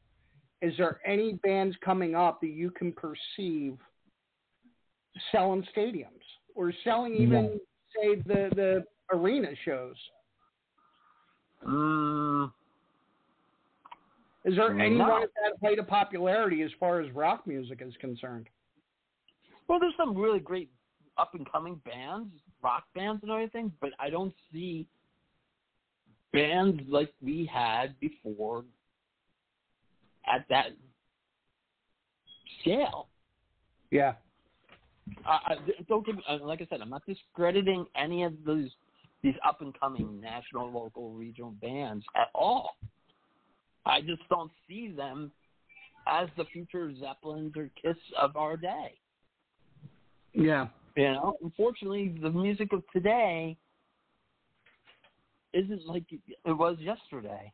[0.60, 3.76] Is there any bands coming up that you can perceive
[5.32, 6.06] selling stadiums
[6.54, 7.60] or selling even,
[7.96, 9.96] say, the the arena shows?
[11.66, 12.52] Mm,
[14.44, 14.84] Is there No.
[14.84, 18.48] anyone at that height of popularity as far as rock music is concerned?
[19.68, 20.68] well, there's some really great
[21.16, 24.86] up and coming bands, rock bands and everything, but I don't see
[26.32, 28.64] bands like we had before
[30.26, 30.70] at that
[32.60, 33.08] scale.
[33.90, 34.14] Yeah.
[35.26, 35.54] I, I,
[35.88, 38.68] don't get uh, like I said, I'm not discrediting any of those
[39.22, 42.76] these up and coming national, local, regional bands at all.
[43.86, 45.30] I just don't see them
[46.08, 48.94] as the future Zeppelins or Kiss of our day.
[50.32, 50.68] Yeah.
[50.96, 53.56] You know, unfortunately, the music of today
[55.52, 57.52] isn't like it was yesterday.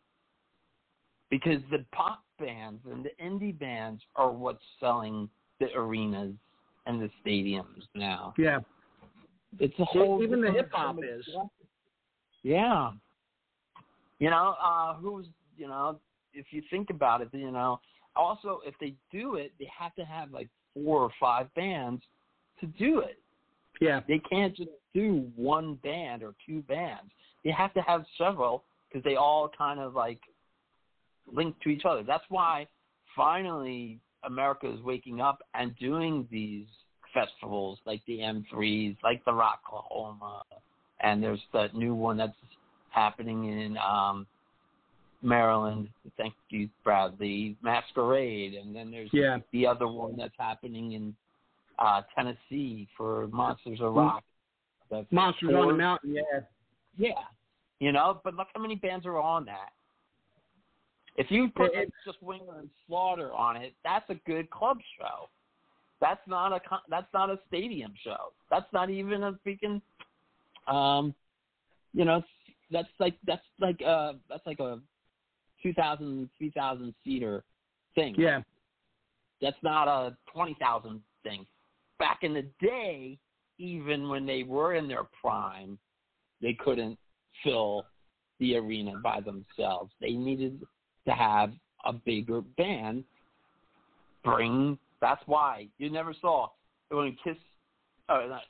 [1.30, 5.28] Because the pop bands and the indie bands are what's selling
[5.60, 6.34] the arenas
[6.88, 8.34] and the stadiums now.
[8.36, 8.60] Yeah.
[9.60, 11.26] It's a whole Even the hip hop is.
[12.42, 12.92] Yeah.
[14.18, 16.00] You know, uh who's you know,
[16.32, 17.80] if you think about it, you know,
[18.16, 22.02] also if they do it, they have to have like four or five bands
[22.60, 23.18] to do it.
[23.80, 24.00] Yeah.
[24.08, 27.10] They can't just do one band or two bands.
[27.44, 30.20] They have to have several because they all kind of like
[31.32, 32.02] link to each other.
[32.02, 32.66] That's why
[33.14, 36.66] finally America is waking up and doing these
[37.14, 40.42] festivals like the M3s, like the Rocklahoma,
[41.00, 42.32] and there's that new one that's
[42.90, 44.26] happening in um
[45.22, 45.88] Maryland.
[46.16, 47.56] Thank you, Bradley.
[47.62, 49.38] Masquerade, and then there's Yeah.
[49.52, 51.16] the other one that's happening in
[51.78, 54.22] uh Tennessee for Monsters of Rock.
[54.90, 56.40] That's Monsters on the Mountain, yeah.
[56.96, 57.12] Yeah,
[57.78, 59.70] you know, but look how many bands are on that.
[61.18, 65.28] If you put It- just Winger and Slaughter on it, that's a good club show.
[66.00, 68.32] That's not a that's not a stadium show.
[68.50, 69.82] That's not even a freaking,
[70.68, 71.12] um,
[71.92, 72.22] you know,
[72.70, 74.80] that's like that's like uh that's like a
[75.60, 77.42] 2,000, 3,000 seater
[77.96, 78.14] thing.
[78.16, 78.42] Yeah.
[79.40, 81.44] That's not a 20,000 thing.
[81.98, 83.18] Back in the day,
[83.58, 85.80] even when they were in their prime,
[86.40, 86.96] they couldn't
[87.42, 87.86] fill
[88.38, 89.92] the arena by themselves.
[90.00, 90.64] They needed
[91.08, 91.52] to have
[91.84, 93.04] a bigger band
[94.24, 94.78] bring.
[95.00, 96.48] That's why you never saw
[96.90, 97.36] when Kiss,
[98.08, 98.42] uh, not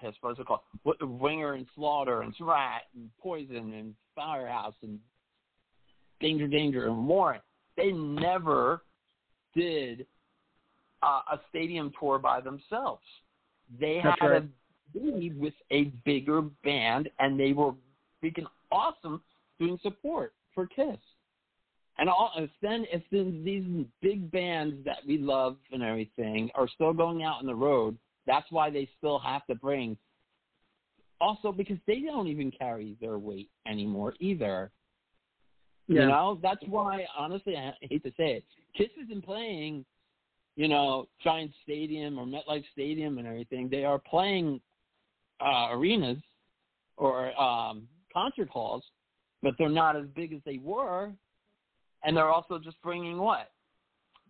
[0.00, 0.60] Kiss, what's it called?
[1.00, 4.98] Winger and Slaughter and Ratt and Poison and Firehouse and
[6.20, 7.42] Danger Danger and Warrant.
[7.76, 8.82] They never
[9.54, 10.06] did
[11.02, 13.02] uh, a stadium tour by themselves.
[13.78, 14.42] They That's had right.
[14.42, 14.48] a
[14.92, 17.72] be with a bigger band, and they were
[18.22, 19.22] freaking awesome
[19.60, 20.96] doing support for Kiss.
[22.00, 26.66] And all, if then if then these big bands that we love and everything are
[26.66, 27.96] still going out on the road,
[28.26, 29.98] that's why they still have to bring.
[31.20, 34.72] Also, because they don't even carry their weight anymore either.
[35.88, 36.02] Yeah.
[36.02, 38.44] You know, that's why honestly I hate to say it.
[38.74, 39.84] Kiss isn't playing,
[40.56, 43.68] you know, Giant Stadium or MetLife Stadium and everything.
[43.70, 44.62] They are playing
[45.44, 46.22] uh, arenas
[46.96, 48.84] or um, concert halls,
[49.42, 51.12] but they're not as big as they were.
[52.04, 53.50] And they're also just bringing what?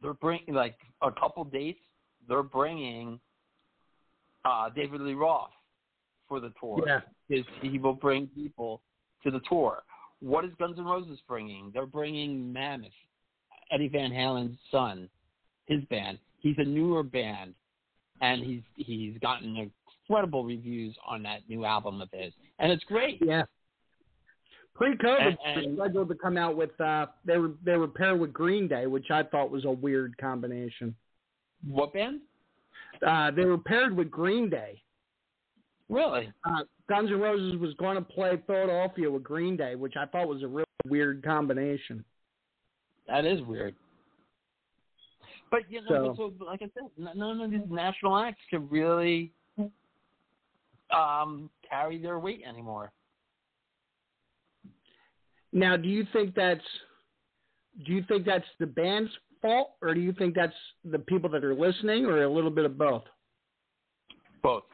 [0.02, 1.80] They're bringing like a couple dates.
[2.28, 3.20] They're bringing
[4.44, 5.50] uh, David Lee Roth
[6.28, 6.82] for the tour.
[6.86, 7.42] Yeah.
[7.62, 8.82] He will bring people
[9.24, 9.82] to the tour.
[10.20, 11.70] What is Guns N' Roses bringing?
[11.72, 12.90] They're bringing Mammoth,
[13.70, 15.08] Eddie Van Halen's son,
[15.66, 16.18] his band.
[16.40, 17.54] He's a newer band,
[18.20, 19.70] and he's he's gotten
[20.08, 23.18] incredible reviews on that new album of his, and it's great.
[23.24, 23.44] Yeah.
[24.80, 28.32] Pre-COVID, And- and- scheduled to come out with uh, they were they were paired with
[28.32, 30.96] Green Day, which I thought was a weird combination.
[31.68, 32.22] What band?
[33.06, 34.82] Uh, they were paired with Green Day.
[35.90, 36.32] Really?
[36.44, 40.28] Uh, Guns N' Roses was going to play Philadelphia with Green Day, which I thought
[40.28, 42.02] was a really weird combination.
[43.06, 43.74] That is weird.
[45.50, 49.30] But you know, So- so, like I said, none of these national acts can really
[50.90, 52.92] um, carry their weight anymore.
[55.52, 56.64] Now, do you think that's
[57.86, 59.10] do you think that's the band's
[59.40, 60.54] fault, or do you think that's
[60.84, 63.04] the people that are listening, or a little bit of both?
[64.42, 64.64] Both.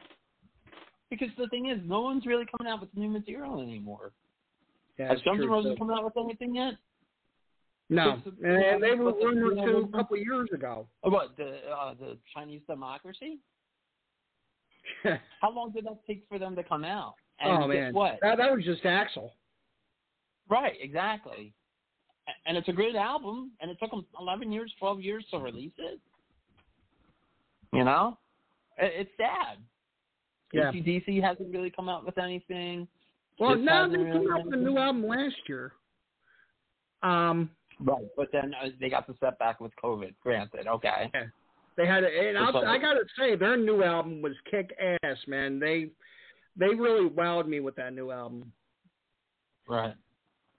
[1.09, 4.11] Because the thing is, no one's really coming out with new material anymore.
[4.99, 5.77] Yeah, Has Guns N' Roses too.
[5.77, 6.73] coming out with anything yet?
[7.89, 10.87] No, Because- and they were one or two a couple of years ago.
[11.05, 13.39] Uh, What the uh, the Chinese democracy?
[15.41, 17.15] How long did that take for them to come out?
[17.39, 18.17] And oh man, what?
[18.21, 19.29] That, that was just Axl.
[20.49, 21.53] Right, exactly.
[22.45, 25.71] And it's a great album, and it took them 11 years, 12 years to release
[25.77, 25.99] it.
[27.73, 28.17] You know?
[28.77, 29.57] It's sad.
[30.53, 30.71] Yeah.
[30.71, 32.87] ACDC hasn't really come out with anything.
[33.39, 35.73] Well, Kiss no, they really came out with a new album last year.
[37.03, 37.49] Um,
[37.79, 40.15] Right, but then uh, they got the setback with COVID.
[40.21, 41.11] Granted, okay.
[41.77, 45.59] they had, a, and I'll, I gotta say, their new album was kick ass, man.
[45.59, 45.89] They
[46.55, 48.51] they really wowed me with that new album.
[49.69, 49.93] Right.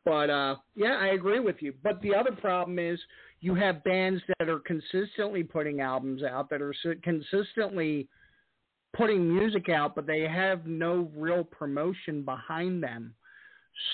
[0.05, 1.75] But uh, yeah, I agree with you.
[1.83, 2.99] But the other problem is
[3.41, 8.09] you have bands that are consistently putting albums out that are consistently
[8.97, 13.15] putting music out, but they have no real promotion behind them.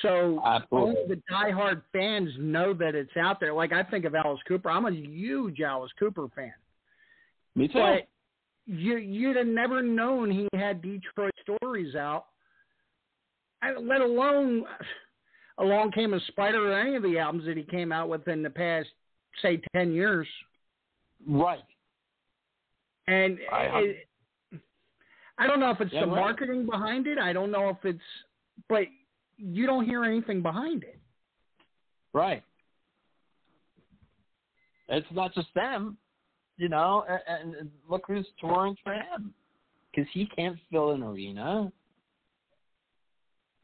[0.02, 0.90] So Absolutely.
[0.90, 3.52] only the diehard fans know that it's out there.
[3.52, 4.70] Like I think of Alice Cooper.
[4.70, 6.54] I'm a huge Alice Cooper fan.
[7.54, 7.74] Me too.
[7.74, 8.08] But
[8.66, 12.26] you you'd have never known he had Detroit stories out.
[13.62, 14.64] Let alone
[15.58, 18.42] along came a spider or any of the albums that he came out with in
[18.42, 18.88] the past
[19.42, 20.26] say ten years.
[21.26, 21.64] Right.
[23.06, 24.08] And I it,
[25.38, 26.20] I don't know if it's Yeah, the right.
[26.20, 27.18] marketing behind it.
[27.18, 27.98] I don't know if it's
[28.68, 28.84] but
[29.36, 30.98] you don't hear anything behind it.
[32.12, 32.42] Right.
[34.88, 35.96] It's not just them,
[36.56, 39.34] you know, and, and look who's touring for him.
[39.90, 41.72] Because he can't fill an arena.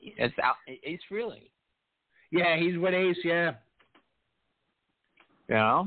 [0.00, 0.54] It's out.
[0.68, 1.49] Ace Frehley,
[2.30, 3.52] Yeah, he's with Ace, yeah.
[5.48, 5.84] Yeah.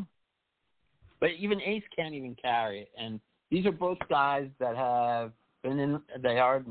[1.19, 2.91] But even Ace can't even carry it.
[2.97, 5.31] And these are both guys that have
[5.63, 6.01] been in.
[6.21, 6.63] They are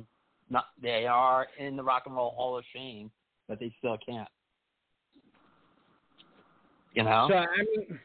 [0.51, 0.67] not.
[0.83, 3.11] They are in the Rock and Roll Hall of Shame,
[3.49, 4.29] but they still can't.
[6.93, 7.29] You know.
[7.31, 7.99] So I mean,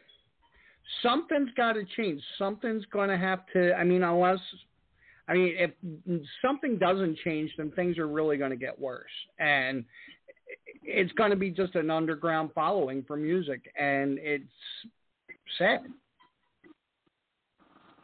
[1.04, 2.22] something's got to change.
[2.38, 3.74] Something's going to have to.
[3.74, 4.40] I mean, unless
[5.28, 5.72] I mean, if
[6.42, 9.84] something doesn't change, then things are really going to get worse, and
[10.84, 14.44] it's going to be just an underground following for music, and it's
[15.58, 15.82] sad.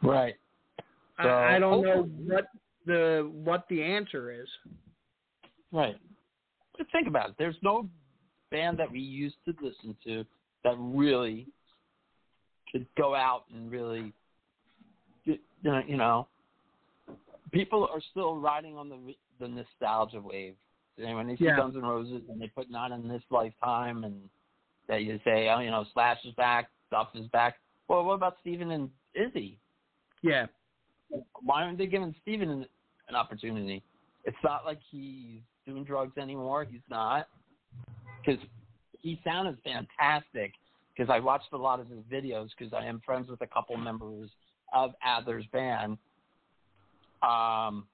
[0.02, 0.34] right.
[1.22, 2.46] So, I, I don't know what
[2.86, 4.48] the what the answer is.
[5.72, 5.96] Right.
[6.76, 7.34] But think about it.
[7.38, 7.88] There's no
[8.50, 10.24] band that we used to listen to
[10.64, 11.46] that really
[12.70, 14.12] could go out and really,
[15.24, 16.26] you know, you know
[17.54, 18.98] people are still riding on the
[19.40, 20.56] the nostalgia wave.
[20.98, 21.56] And when they see Yeah.
[21.56, 24.28] Guns N' Roses and they put not in this lifetime, and
[24.88, 27.56] that you say, oh, you know, Slash is back, Duff is back.
[27.88, 29.58] Well, what about Steven and Izzy?
[30.22, 30.46] Yeah.
[31.42, 32.66] why aren't they giving Steven an,
[33.08, 33.82] an opportunity?
[34.24, 36.64] It's not like he's doing drugs anymore.
[36.64, 37.28] He's not.
[38.24, 38.42] Because
[39.00, 40.52] he sounded fantastic.
[40.96, 43.76] Because I watched a lot of his videos because I am friends with a couple
[43.76, 44.30] members
[44.72, 45.98] of Adler's band.
[47.22, 47.86] Um,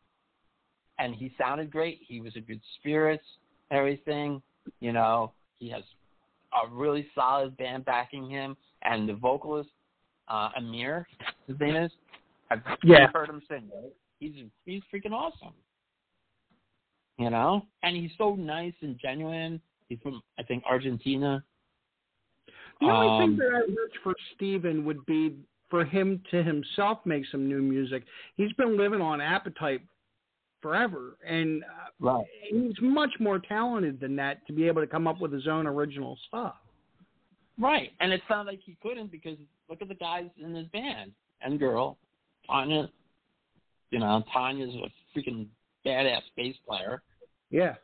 [1.00, 2.00] and he sounded great.
[2.06, 3.24] He was a good spirits,
[3.70, 4.42] everything.
[4.80, 5.82] You know, he has
[6.52, 8.56] a really solid band backing him.
[8.82, 9.70] And the vocalist,
[10.28, 11.08] uh, Amir,
[11.46, 11.90] his name is,
[12.50, 13.10] I've Yeah.
[13.12, 13.70] heard him sing.
[13.74, 13.92] Right?
[14.20, 15.54] He's he's freaking awesome.
[17.18, 19.60] You know, and he's so nice and genuine.
[19.88, 21.42] He's from I think Argentina.
[22.80, 25.36] The only Um, thing that I wish for Steven would be
[25.68, 28.04] for him to himself make some new music.
[28.36, 29.82] He's been living on appetite
[30.62, 31.66] forever, and uh,
[31.98, 32.24] Right.
[32.50, 35.66] he's much more talented than that to be able to come up with his own
[35.66, 36.56] original stuff.
[37.58, 39.36] Right, and it's not like he couldn't because
[39.68, 41.12] look at the guys in his band
[41.42, 41.98] and girl,
[42.46, 42.90] Tanya.
[43.90, 45.46] You know, Tanya's a freaking
[45.84, 47.02] badass bass player,
[47.50, 47.74] Yeah.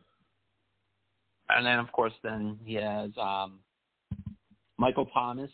[1.50, 3.58] and then of course then he has um
[4.78, 5.50] Michael Thomas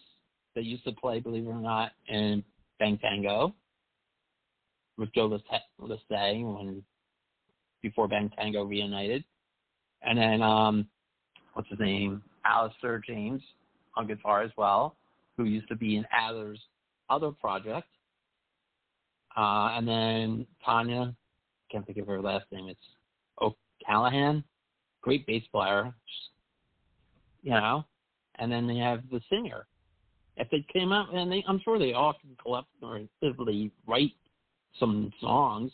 [0.55, 2.45] that used to play, believe it or not, in
[2.79, 3.55] Bang Tango
[4.99, 6.85] with Joe Leste- Leste when
[7.83, 9.25] before Bang Tango reunited,
[10.03, 10.89] and then um
[11.55, 13.43] what's his name, Alistair James
[13.97, 14.97] on guitar as well,
[15.37, 16.61] who used to be in Adler's
[17.11, 17.89] other project,
[19.37, 21.15] uh, and then Tanya,
[21.71, 22.69] can't think of her last name.
[22.69, 22.81] It's
[23.41, 24.45] O'Callaghan,
[25.03, 25.93] great bass player,
[27.43, 27.85] you know,
[28.37, 29.67] and then they have the singer.
[30.37, 34.13] If they came out, and they, I'm sure they all can collectively write
[34.81, 35.71] some songs.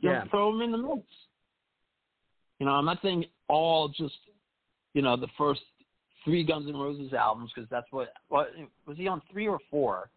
[0.00, 0.24] Yeah.
[0.30, 1.02] Throw them in the mix.
[2.60, 4.14] You know, I'm not saying all just,
[4.94, 5.62] you know, the first
[6.24, 8.12] three Guns N' Roses albums because that's what.
[8.28, 8.50] What
[8.86, 10.10] was he on three or four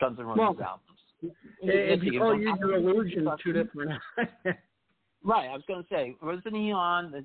[0.00, 0.82] Guns N' Roses Well, albums?
[1.22, 3.98] Was oh, on your illusion, two Destruction.
[4.44, 4.58] different.
[5.24, 7.10] Right, I was going to say, wasn't he on?
[7.10, 7.24] The,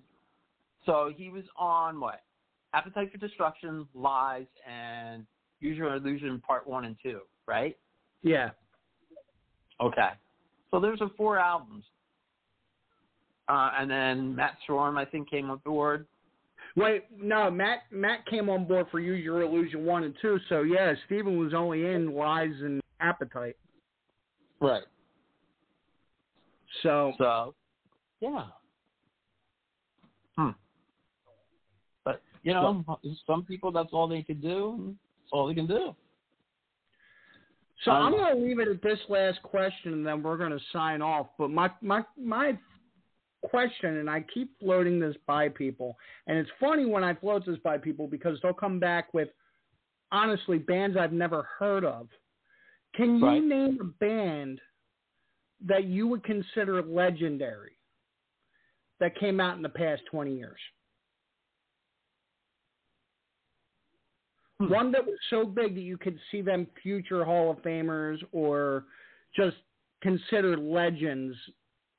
[0.87, 2.23] so he was on what?
[2.73, 5.23] Appetite for Destruction, Lies, and
[5.59, 7.77] Use Your Illusion Part One and Two, right?
[8.23, 8.49] yeah.
[9.79, 10.09] Okay.
[10.71, 11.83] So those are four albums.
[13.47, 16.05] Uh, and then Matt Sorum, I think, came on board.
[16.75, 20.39] Wait, no, Matt Matt came on board for Use Your Illusion one and two.
[20.47, 23.57] So yeah, Steven was only in Lies and Appetite.
[24.61, 24.83] Right.
[26.83, 27.53] So So,
[28.21, 28.45] yeah.
[30.37, 30.51] Hmm.
[32.05, 32.85] But you know,
[33.27, 34.95] some people that's all they can do.
[35.19, 35.93] That's all they can do.
[37.83, 40.51] So Um, I'm going to leave it at this last question, and then we're going
[40.51, 41.27] to sign off.
[41.37, 42.57] But my my my
[43.43, 45.97] question, and I keep floating this by people,
[46.27, 49.29] and it's funny when I float this by people because they'll come back with
[50.11, 52.07] honestly bands I've never heard of.
[52.95, 53.43] Can you Right.
[53.43, 54.61] name a band
[55.61, 57.77] that you would consider legendary
[58.99, 60.59] that came out in the past 20 years?
[64.59, 64.69] Hmm.
[64.69, 68.85] One that was so big that you could see them future Hall of Famers or
[69.35, 69.57] just
[70.01, 71.37] considered legends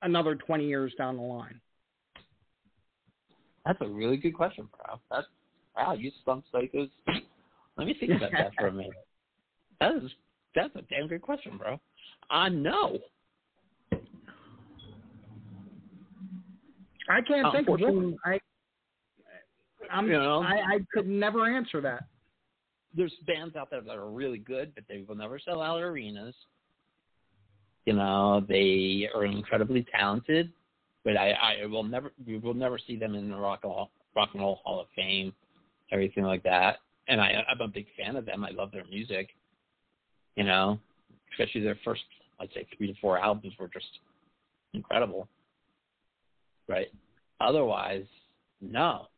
[0.02, 1.60] another 20 years down the line.
[3.64, 4.98] That's a really good question, bro.
[5.10, 5.26] That's
[5.76, 6.90] wow, you stumped psychos.
[7.76, 8.92] Let me think about that for a minute.
[9.80, 10.10] That is
[10.54, 11.80] that's a damn good question, bro.
[12.30, 12.98] I know.
[17.08, 18.16] I can't uh, think of one.
[18.24, 18.38] I,
[19.90, 20.42] I'm, You know?
[20.42, 22.04] I, I could never answer that.
[22.94, 26.34] There's bands out there that are really good, but they will never sell out arenas.
[27.84, 30.52] You know, they are incredibly talented,
[31.04, 31.32] but I,
[31.62, 34.42] I will never, we will never see them in the rock and roll, rock and
[34.42, 35.32] roll Hall of Fame,
[35.90, 36.76] everything like that.
[37.08, 38.44] And I, I'm a big fan of them.
[38.44, 39.30] I love their music.
[40.36, 40.78] You know,
[41.32, 42.02] especially their first,
[42.40, 43.86] I'd say, three to four albums were just
[44.72, 45.28] incredible.
[46.68, 46.88] Right.
[47.40, 48.06] Otherwise,
[48.60, 49.08] no.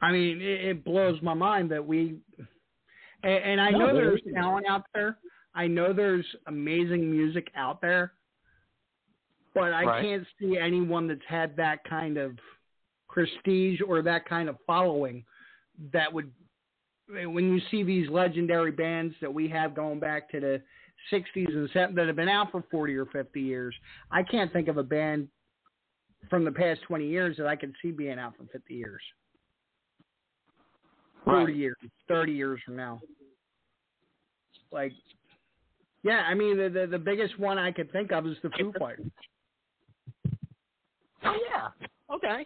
[0.00, 2.18] I mean, it, it blows my mind that we,
[3.24, 4.32] and, and I No, know there's is.
[4.34, 5.18] talent out there.
[5.54, 8.12] I know there's amazing music out there,
[9.54, 10.02] but I Right.
[10.04, 12.38] can't see anyone that's had that kind of
[13.08, 15.24] prestige or that kind of following
[15.92, 16.32] that would,
[17.08, 20.62] when you see these legendary bands that we have going back to the
[21.12, 23.74] 60s and 70s that have been out for 40 or 50 years,
[24.10, 25.28] I can't think of a band
[26.30, 29.02] from the past 20 years that I could see being out for 50 years.
[31.24, 31.56] 40 Right.
[31.56, 31.76] years,
[32.08, 33.00] 30 years from now.
[34.70, 34.92] Like,
[36.02, 38.72] yeah, I mean, the, the the biggest one I could think of is the Foo
[38.78, 39.06] Fighters.
[41.24, 41.68] Oh yeah.
[42.14, 42.44] Okay.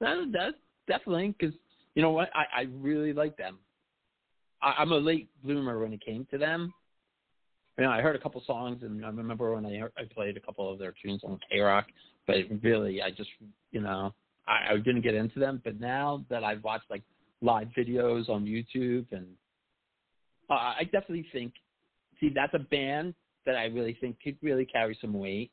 [0.00, 0.54] That that
[0.86, 1.54] definitely because
[1.94, 3.58] you know what I I really like them.
[4.62, 6.72] I, I'm a late bloomer when it came to them.
[7.76, 10.36] You know, I heard a couple songs and I remember when I heard, I played
[10.36, 11.86] a couple of their tunes on K Rock,
[12.26, 13.30] but really I just
[13.72, 14.14] you know
[14.46, 15.60] I, I didn't get into them.
[15.64, 17.02] But now that I've watched like
[17.42, 19.26] live videos on YouTube and
[20.48, 21.52] uh, I definitely think
[22.20, 23.14] see that's a band
[23.46, 25.50] that I really think could really carry some weight.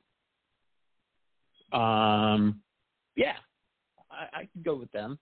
[1.71, 2.61] Um,
[3.15, 3.33] yeah,
[4.11, 5.17] I, I could go with them.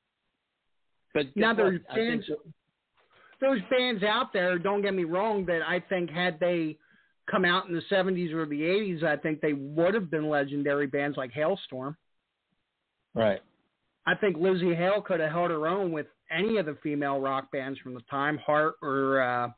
[1.14, 1.58] But Now what?
[1.58, 2.26] there's think bands,
[3.40, 4.58] those bands out there.
[4.58, 5.46] Don't get me wrong.
[5.46, 6.78] That I think had they
[7.30, 10.88] come out in the 70s or the 80s, I think they would have been legendary
[10.88, 11.96] bands like Halestorm.
[13.16, 13.42] right.
[14.06, 17.52] I think Lzzy Hale could have held her own with any of the female rock
[17.52, 19.50] bands from the time, Heart or uh,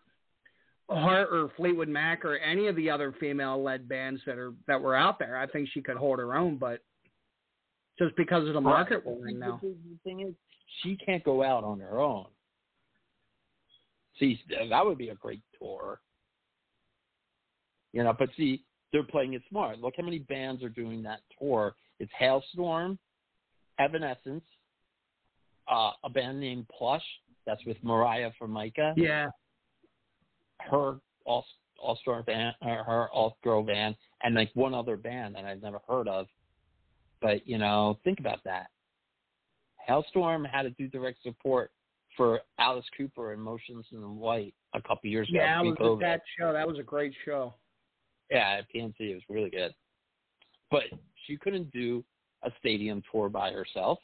[0.89, 4.95] Heart or Fleetwood Mac or any of the other female-led bands that are that were
[4.95, 5.37] out there.
[5.37, 6.81] I think she could hold her own, but
[7.97, 9.59] just because of the market we're in now.
[9.61, 10.33] The thing is,
[10.81, 12.25] she can't go out on her own.
[14.19, 14.39] See,
[14.69, 15.99] that would be a great tour.
[17.93, 19.79] You know, but see, they're playing it smart.
[19.79, 21.75] Look how many bands are doing that tour.
[21.99, 22.97] It's Halestorm,
[23.79, 24.43] Evanescence,
[25.71, 27.03] uh, a band named Plush.
[27.45, 28.93] That's with Moriah from Formica.
[28.95, 29.27] Yeah,
[30.59, 31.45] her all
[31.81, 35.79] all star band, her all girl band, and like one other band that I've never
[35.87, 36.27] heard of.
[37.21, 38.67] But you know, think about that.
[39.89, 41.71] Halestorm had to do direct support
[42.15, 45.39] for Alice Cooper and Motionless in White a couple years ago.
[45.39, 46.53] yeah, I was at that show.
[46.53, 47.53] That was a great show.
[48.31, 49.73] Yeah, at PNC it was really good.
[50.71, 50.83] But
[51.25, 52.03] she couldn't do
[52.43, 53.99] a stadium tour by herself.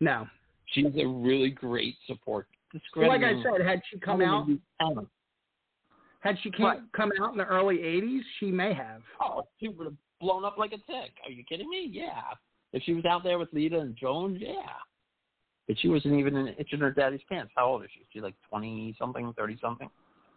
[0.00, 0.26] No,
[0.72, 2.46] She's a really great support.
[2.94, 4.46] like I said, had she come out,
[6.20, 6.80] had she came, Right.
[6.92, 9.02] come out in the early '80s, she may have.
[9.20, 11.12] Oh, she would have blown up like a tick.
[11.24, 11.88] Are you kidding me?
[11.90, 12.22] Yeah.
[12.72, 14.52] If she was out there with Lita and Jones, yeah.
[15.66, 17.52] But she wasn't even an itch in her daddy's pants.
[17.56, 18.04] How old is she?
[18.12, 19.88] She's like twenty something, thirty something.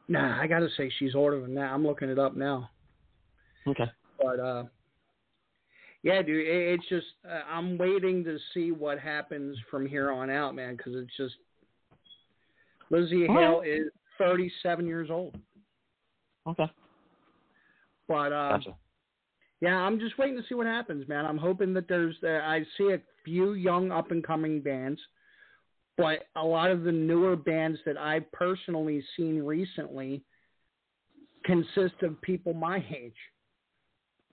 [0.07, 1.71] Nah, I gotta say she's older than that.
[1.71, 2.69] I'm looking it up now.
[3.67, 3.89] Okay.
[4.21, 4.63] But uh,
[6.03, 10.29] yeah, dude, it, it's just uh, I'm waiting to see what happens from here on
[10.29, 11.35] out, man, because it's just
[12.91, 13.69] Lzzy All Hale right.
[13.69, 15.35] is 37 years old.
[16.47, 16.65] Okay.
[18.07, 18.75] But uh, Gotcha.
[19.61, 21.25] yeah, I'm just waiting to see what happens, man.
[21.25, 24.99] I'm hoping that there's uh, I see a few young up and coming bands,
[25.97, 30.23] but a lot of the newer bands that I've personally seen recently
[31.45, 33.13] consist of people my age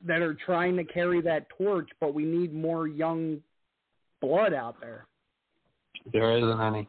[0.06, 3.40] that are trying to carry that torch, but we need more young
[4.20, 5.06] blood out there.
[6.12, 6.88] There isn't any.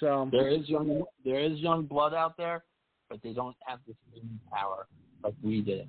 [0.00, 2.64] So There is young there is young blood out there,
[3.08, 4.86] but they don't have the same power
[5.22, 5.88] like we did.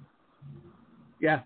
[1.19, 1.41] yeah,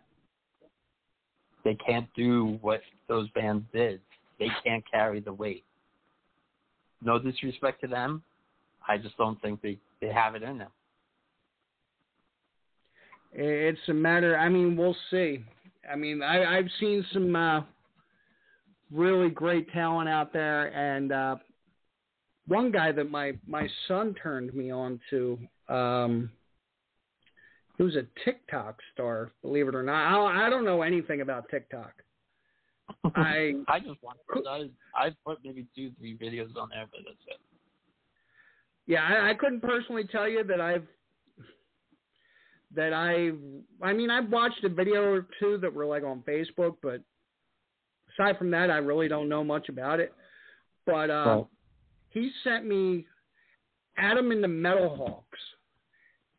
[1.63, 4.01] They can't do what those bands did.
[4.37, 5.63] They can't carry the weight.
[7.01, 8.21] No disrespect to them.
[8.87, 10.69] I just don't think they, they have it in them.
[13.31, 14.37] It's a matter.
[14.37, 15.43] I mean, we'll see.
[15.91, 17.61] I mean, I, I've seen some uh,
[18.91, 21.35] really great talent out there, and uh,
[22.47, 25.39] one guy that my my son turned me on to.
[25.67, 26.31] Um,
[27.77, 30.07] he was a TikTok star, believe it or not.
[30.07, 31.93] I don't, I don't know anything about TikTok.
[33.15, 34.17] I I just want
[34.49, 37.37] I I put maybe two, three videos on there, but that's it.
[38.85, 40.87] Yeah, I, I couldn't personally tell you that I've
[42.75, 43.31] that I
[43.85, 47.01] I mean I've watched a video or two that were like on Facebook, but
[48.13, 50.13] aside from that, I really don't know much about it.
[50.85, 51.45] But uh, Right.
[52.09, 53.05] he sent me
[53.97, 55.39] Adam and the Metal Hawks,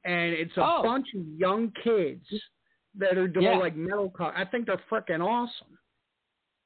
[0.04, 0.82] and it's a Oh.
[0.82, 2.24] bunch of young kids
[2.96, 3.58] that are doing Yeah.
[3.58, 4.10] like metal.
[4.10, 5.78] Co- I think they're freaking awesome.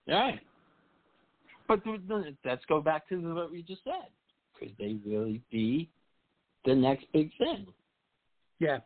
[0.06, 0.36] Yeah,
[1.66, 4.08] But th- th- let's go back to what we just said.
[4.54, 5.88] Could they really be
[6.66, 7.66] the next big thing?
[8.58, 8.80] Yeah.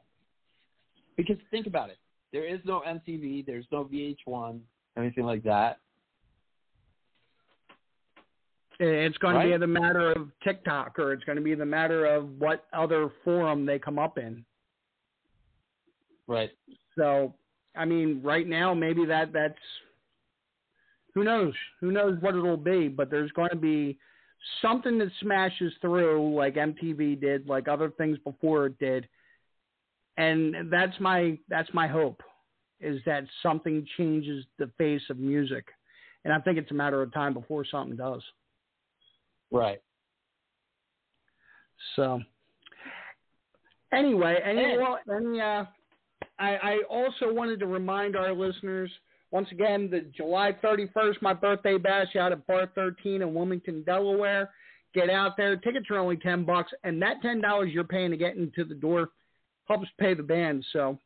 [1.19, 1.99] Because think about it.
[2.33, 4.61] There is no MTV, there's no VH1,
[4.97, 5.81] anything like that.
[8.81, 12.07] It's going to be the matter of TikTok, or it's going to be the matter
[12.07, 14.45] of what other forum they come up in.
[16.29, 16.51] Right.
[16.97, 17.35] So,
[17.77, 19.59] I mean, right now maybe that that's
[21.15, 21.55] who knows?
[21.81, 22.87] Who knows what it'll be?
[22.87, 23.99] But there's going to be
[24.63, 29.09] something that smashes through, like MTV did, like other things before it did,
[30.19, 32.23] and that's my that's my hope
[32.81, 35.67] is that something changes the face of music,
[36.25, 38.23] and I think it's a matter of time before something does.
[39.51, 39.81] Right.
[41.97, 42.21] So,
[43.93, 44.77] anyway, any, Ed.
[44.77, 45.65] well, any uh,
[46.39, 48.91] I, I also wanted to remind our listeners
[49.31, 54.51] once again that July 31st, my birthday bash out at Bar 13 in Wilmington, Delaware.
[54.95, 55.57] Get out there.
[55.57, 59.11] Tickets are only 10 bucks, and that $10 you're paying to get into the door
[59.69, 60.65] helps pay the band.
[60.73, 60.99] So,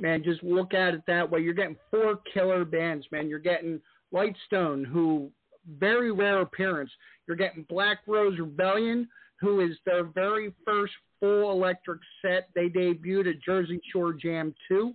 [0.00, 1.40] man, just look at it that way.
[1.40, 3.28] You're getting four killer bands, man.
[3.28, 3.80] You're getting
[4.12, 5.30] Lightstone, who
[5.78, 6.90] very rare appearance.
[7.26, 9.08] You're getting Black Rose Rebellion,
[9.40, 12.48] who is their very first full electric set.
[12.54, 14.92] They debuted at Jersey Shore Jam 2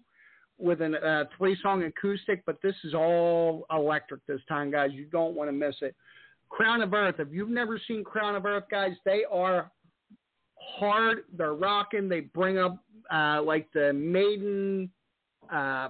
[0.58, 4.92] with a uh, three song acoustic, but this is all electric this time, guys.
[4.94, 5.96] You don't want to miss it.
[6.50, 7.16] Crown of Earth.
[7.20, 9.72] If you've never seen Crown of Earth, guys, they are
[10.78, 11.24] hard.
[11.38, 12.10] They're rocking.
[12.10, 12.84] They bring up
[13.14, 14.90] uh, like the Maiden,
[15.52, 15.90] uh,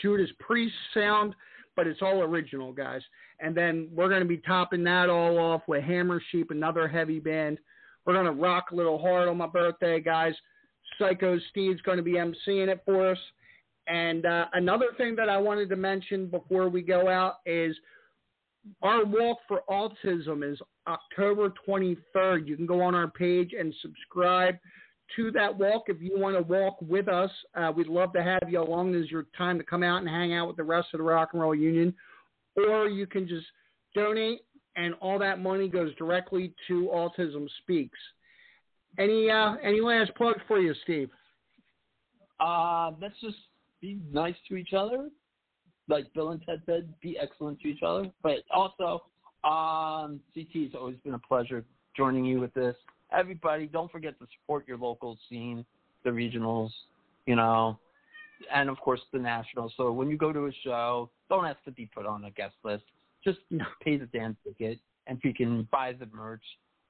[0.00, 1.34] Judas Priest sound,
[1.76, 3.02] but it's all original, guys.
[3.40, 7.18] And then we're going to be topping that all off with Hammer Sheep, another heavy
[7.18, 7.58] band.
[8.04, 10.34] We're going to rock a little hard on my birthday, guys.
[10.98, 13.18] Psycho Steve's going to be emceeing it for us.
[13.86, 17.76] And uh, another thing that I wanted to mention before we go out is
[18.82, 22.46] our walk for autism is October 23rd.
[22.46, 24.56] You can go on our page and subscribe
[25.16, 27.30] to that walk if you want to walk with us.
[27.54, 30.34] Uh, we'd love to have you along as your time to come out and hang
[30.34, 31.94] out with the rest of the Rock and Roll Union.
[32.56, 33.46] Or you can just
[33.94, 34.40] donate,
[34.76, 37.98] and all that money goes directly to Autism Speaks.
[38.98, 41.10] Any uh, any last plugs for you, Steve?
[42.40, 43.36] Uh, let's just
[43.80, 45.08] be nice to each other.
[45.88, 48.10] Like Bill and Ted said, be excellent to each other.
[48.22, 49.04] But also,
[49.44, 51.64] um, CT, it's always been a pleasure
[51.96, 52.76] joining you with this.
[53.12, 55.64] Everybody, don't forget to support your local scene,
[56.04, 56.70] the regionals,
[57.26, 57.78] you know,
[58.52, 59.72] and of course the nationals.
[59.76, 62.54] So when you go to a show, don't ask to be put on a guest
[62.64, 62.84] list.
[63.24, 63.38] Just
[63.82, 66.42] pay the damn ticket, and you can buy the merch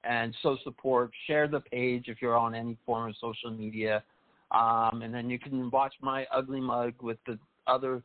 [0.03, 1.11] and so support.
[1.27, 4.03] Share the page if you're on any form of social media.
[4.51, 8.03] Um, and then you can watch my ugly mug with the other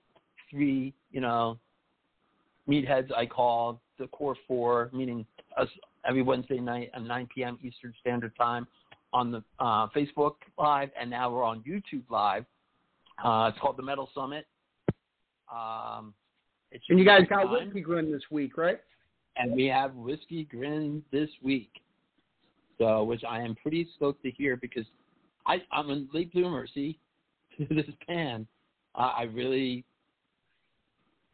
[0.51, 1.59] three, you know,
[2.69, 5.27] meatheads I call the core four, meaning
[5.57, 5.69] us
[6.09, 7.59] every Wednesday night at 9 p.m.
[7.63, 8.67] Eastern Standard Time
[9.13, 12.45] on the uh, Facebook Live, and now we're on YouTube Live.
[13.25, 14.47] Uh, it's called the Metal Summit.
[15.53, 16.15] Um,
[16.89, 17.53] And you guys got time.
[17.53, 18.79] Whiskey Grin this week, right?
[19.39, 21.71] and we have Whiskey Grin this week.
[22.79, 24.85] So, which I am pretty stoked to hear because
[25.47, 26.67] I, I'm a late bloomer.
[26.73, 26.99] See,
[27.57, 28.47] to this band.
[28.95, 29.85] I, I really,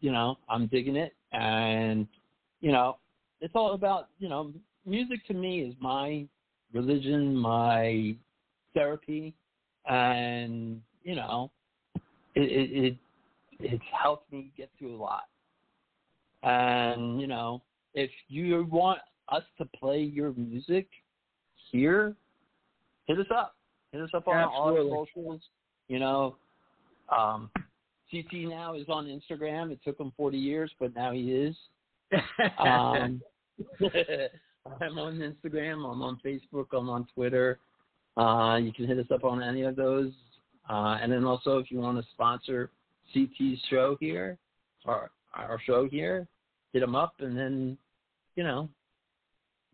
[0.00, 2.06] you know, I'm digging it, and
[2.60, 2.98] you know,
[3.40, 4.52] it's all about you know,
[4.86, 6.26] music to me is my
[6.72, 8.16] religion, my
[8.72, 9.34] therapy,
[9.86, 11.50] and you know,
[12.34, 12.96] it it, it
[13.60, 15.24] it's helped me get through a lot.
[16.42, 17.62] And you know,
[17.94, 20.88] if you want us to play your music
[21.70, 22.14] here,
[23.06, 23.56] hit us up.
[23.92, 24.90] Hit us up on Absolutely.
[24.90, 25.40] all our socials.
[25.88, 26.36] You know,
[27.16, 27.50] um,
[28.14, 29.72] CT now is on Instagram.
[29.72, 31.56] It took him 40 years, but now he is.
[32.58, 33.20] Um,
[34.80, 35.90] I'm on Instagram.
[35.90, 36.66] I'm on Facebook.
[36.72, 37.58] I'm on Twitter.
[38.16, 40.12] Uh, you can hit us up on any of those.
[40.70, 42.70] Uh, and then also, if you want to sponsor
[43.12, 44.38] CT's show here,
[44.84, 46.26] or our show here,
[46.72, 47.76] hit them up, and then,
[48.36, 48.68] you know,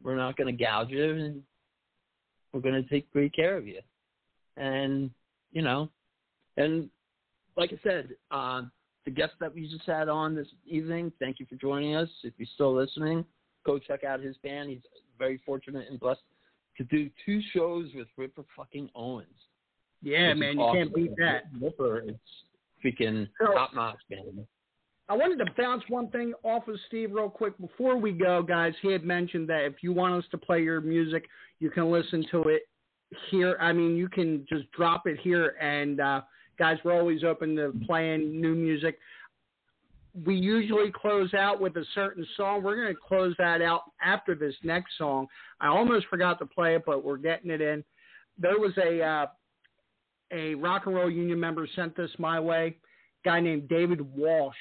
[0.03, 1.43] we're not going to gouge you, and
[2.53, 3.81] we're going to take great care of you.
[4.57, 5.11] And,
[5.53, 5.91] you know,
[6.57, 6.91] and
[7.61, 8.63] like I said, uh,
[9.05, 12.09] the guest that we just had on this evening, thank you for joining us.
[12.25, 13.25] If you're still listening,
[13.67, 14.71] go check out his band.
[14.71, 14.81] He's
[15.19, 16.23] very fortunate and blessed
[16.79, 19.29] to do two shows with Ripper fucking Owens.
[20.03, 20.77] Yeah, is man, you awesome.
[20.79, 21.43] can't beat that.
[21.61, 22.19] Ripper, it's
[22.83, 24.47] freaking So- top notch, man.
[25.11, 28.73] I wanted to bounce one thing off of Steve real quick before we go, guys.
[28.81, 31.29] He had mentioned that if you want us to play your music,
[31.59, 32.63] you can listen to it
[33.29, 33.57] here.
[33.61, 36.21] I mean, you can just drop it here, and uh,
[36.61, 38.99] guys, we're always open to playing new music.
[40.27, 42.63] We usually close out with a certain song.
[42.63, 45.27] We're going to close that out after this next song.
[45.61, 47.83] I almost forgot to play it, but we're getting it in.
[48.39, 49.27] There was a uh,
[50.33, 52.77] a rock and roll union member sent this my way.
[53.25, 54.55] Guy named David Walsh.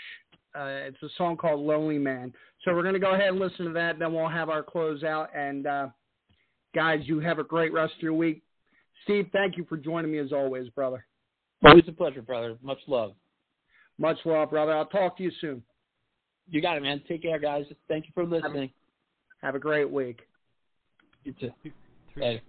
[0.55, 2.34] Uh, it's a song called Lonely Man.
[2.63, 3.99] So we're going to go ahead and listen to that.
[3.99, 5.30] Then we'll have our close out.
[5.35, 5.88] And uh,
[6.73, 8.41] guys, you have a great rest of your week.
[9.03, 11.05] Steve, thank you for joining me as always, brother.
[11.65, 12.57] Always a pleasure, brother.
[12.61, 13.14] Much love.
[13.98, 14.73] Much love, brother.
[14.73, 15.61] I'll talk to you soon.
[16.49, 17.02] You got it, man.
[17.07, 17.65] Take care, guys.
[17.88, 18.72] Thank you for listening.
[19.41, 20.22] Have a great week.
[21.23, 21.52] You too.
[22.15, 22.41] Later.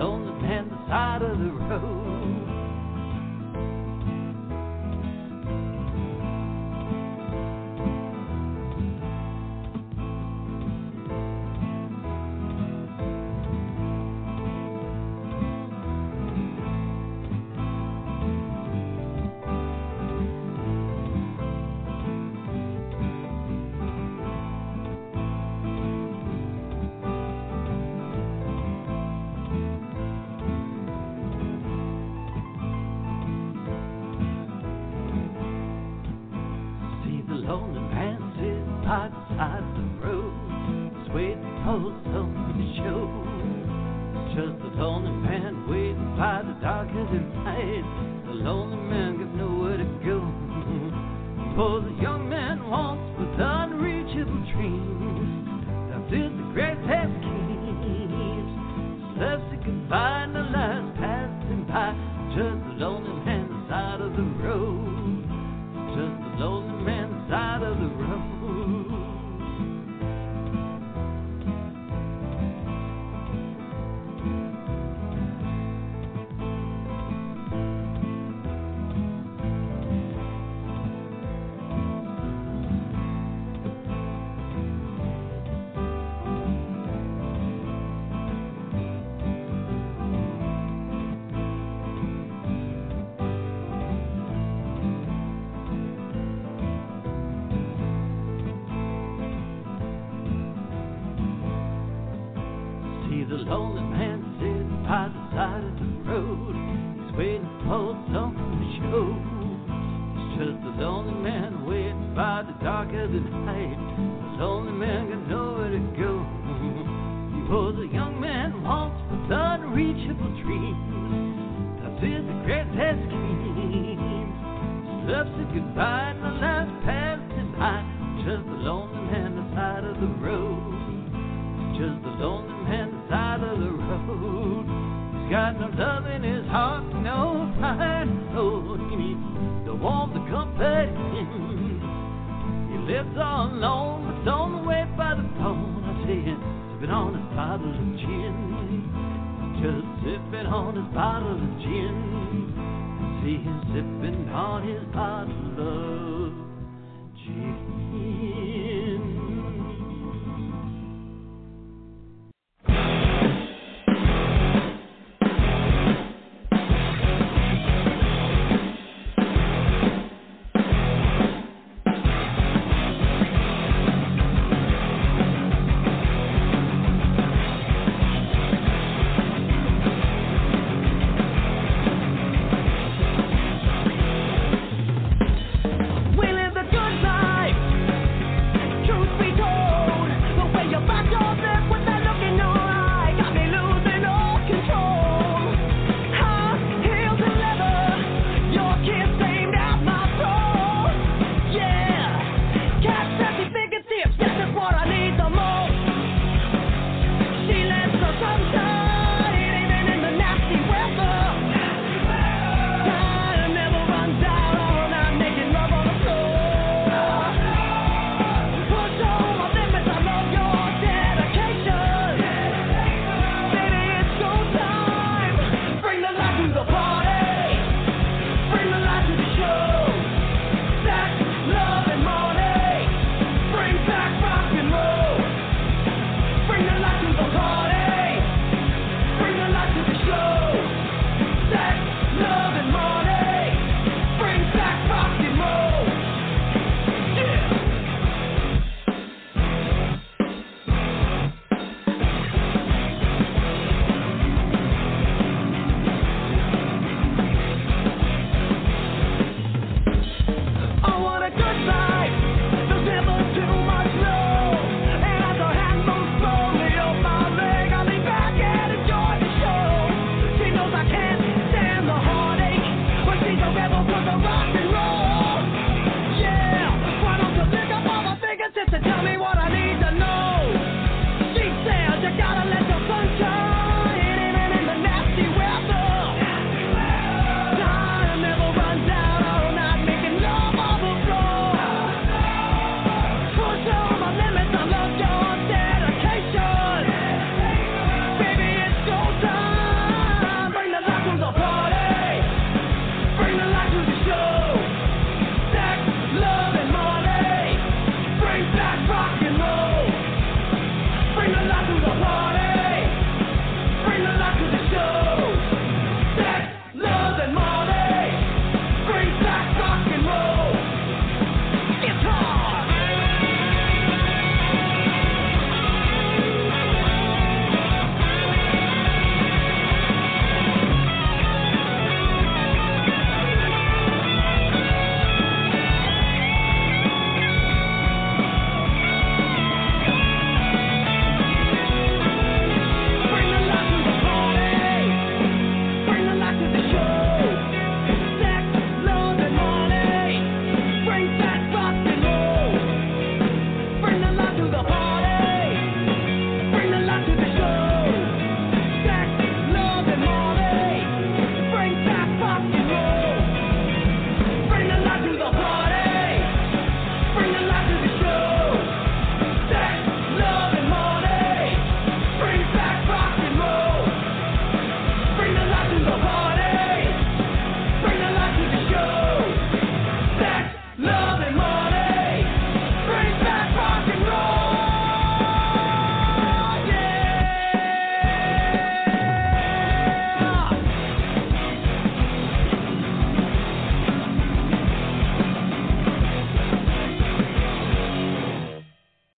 [0.00, 2.19] Man the side of the road.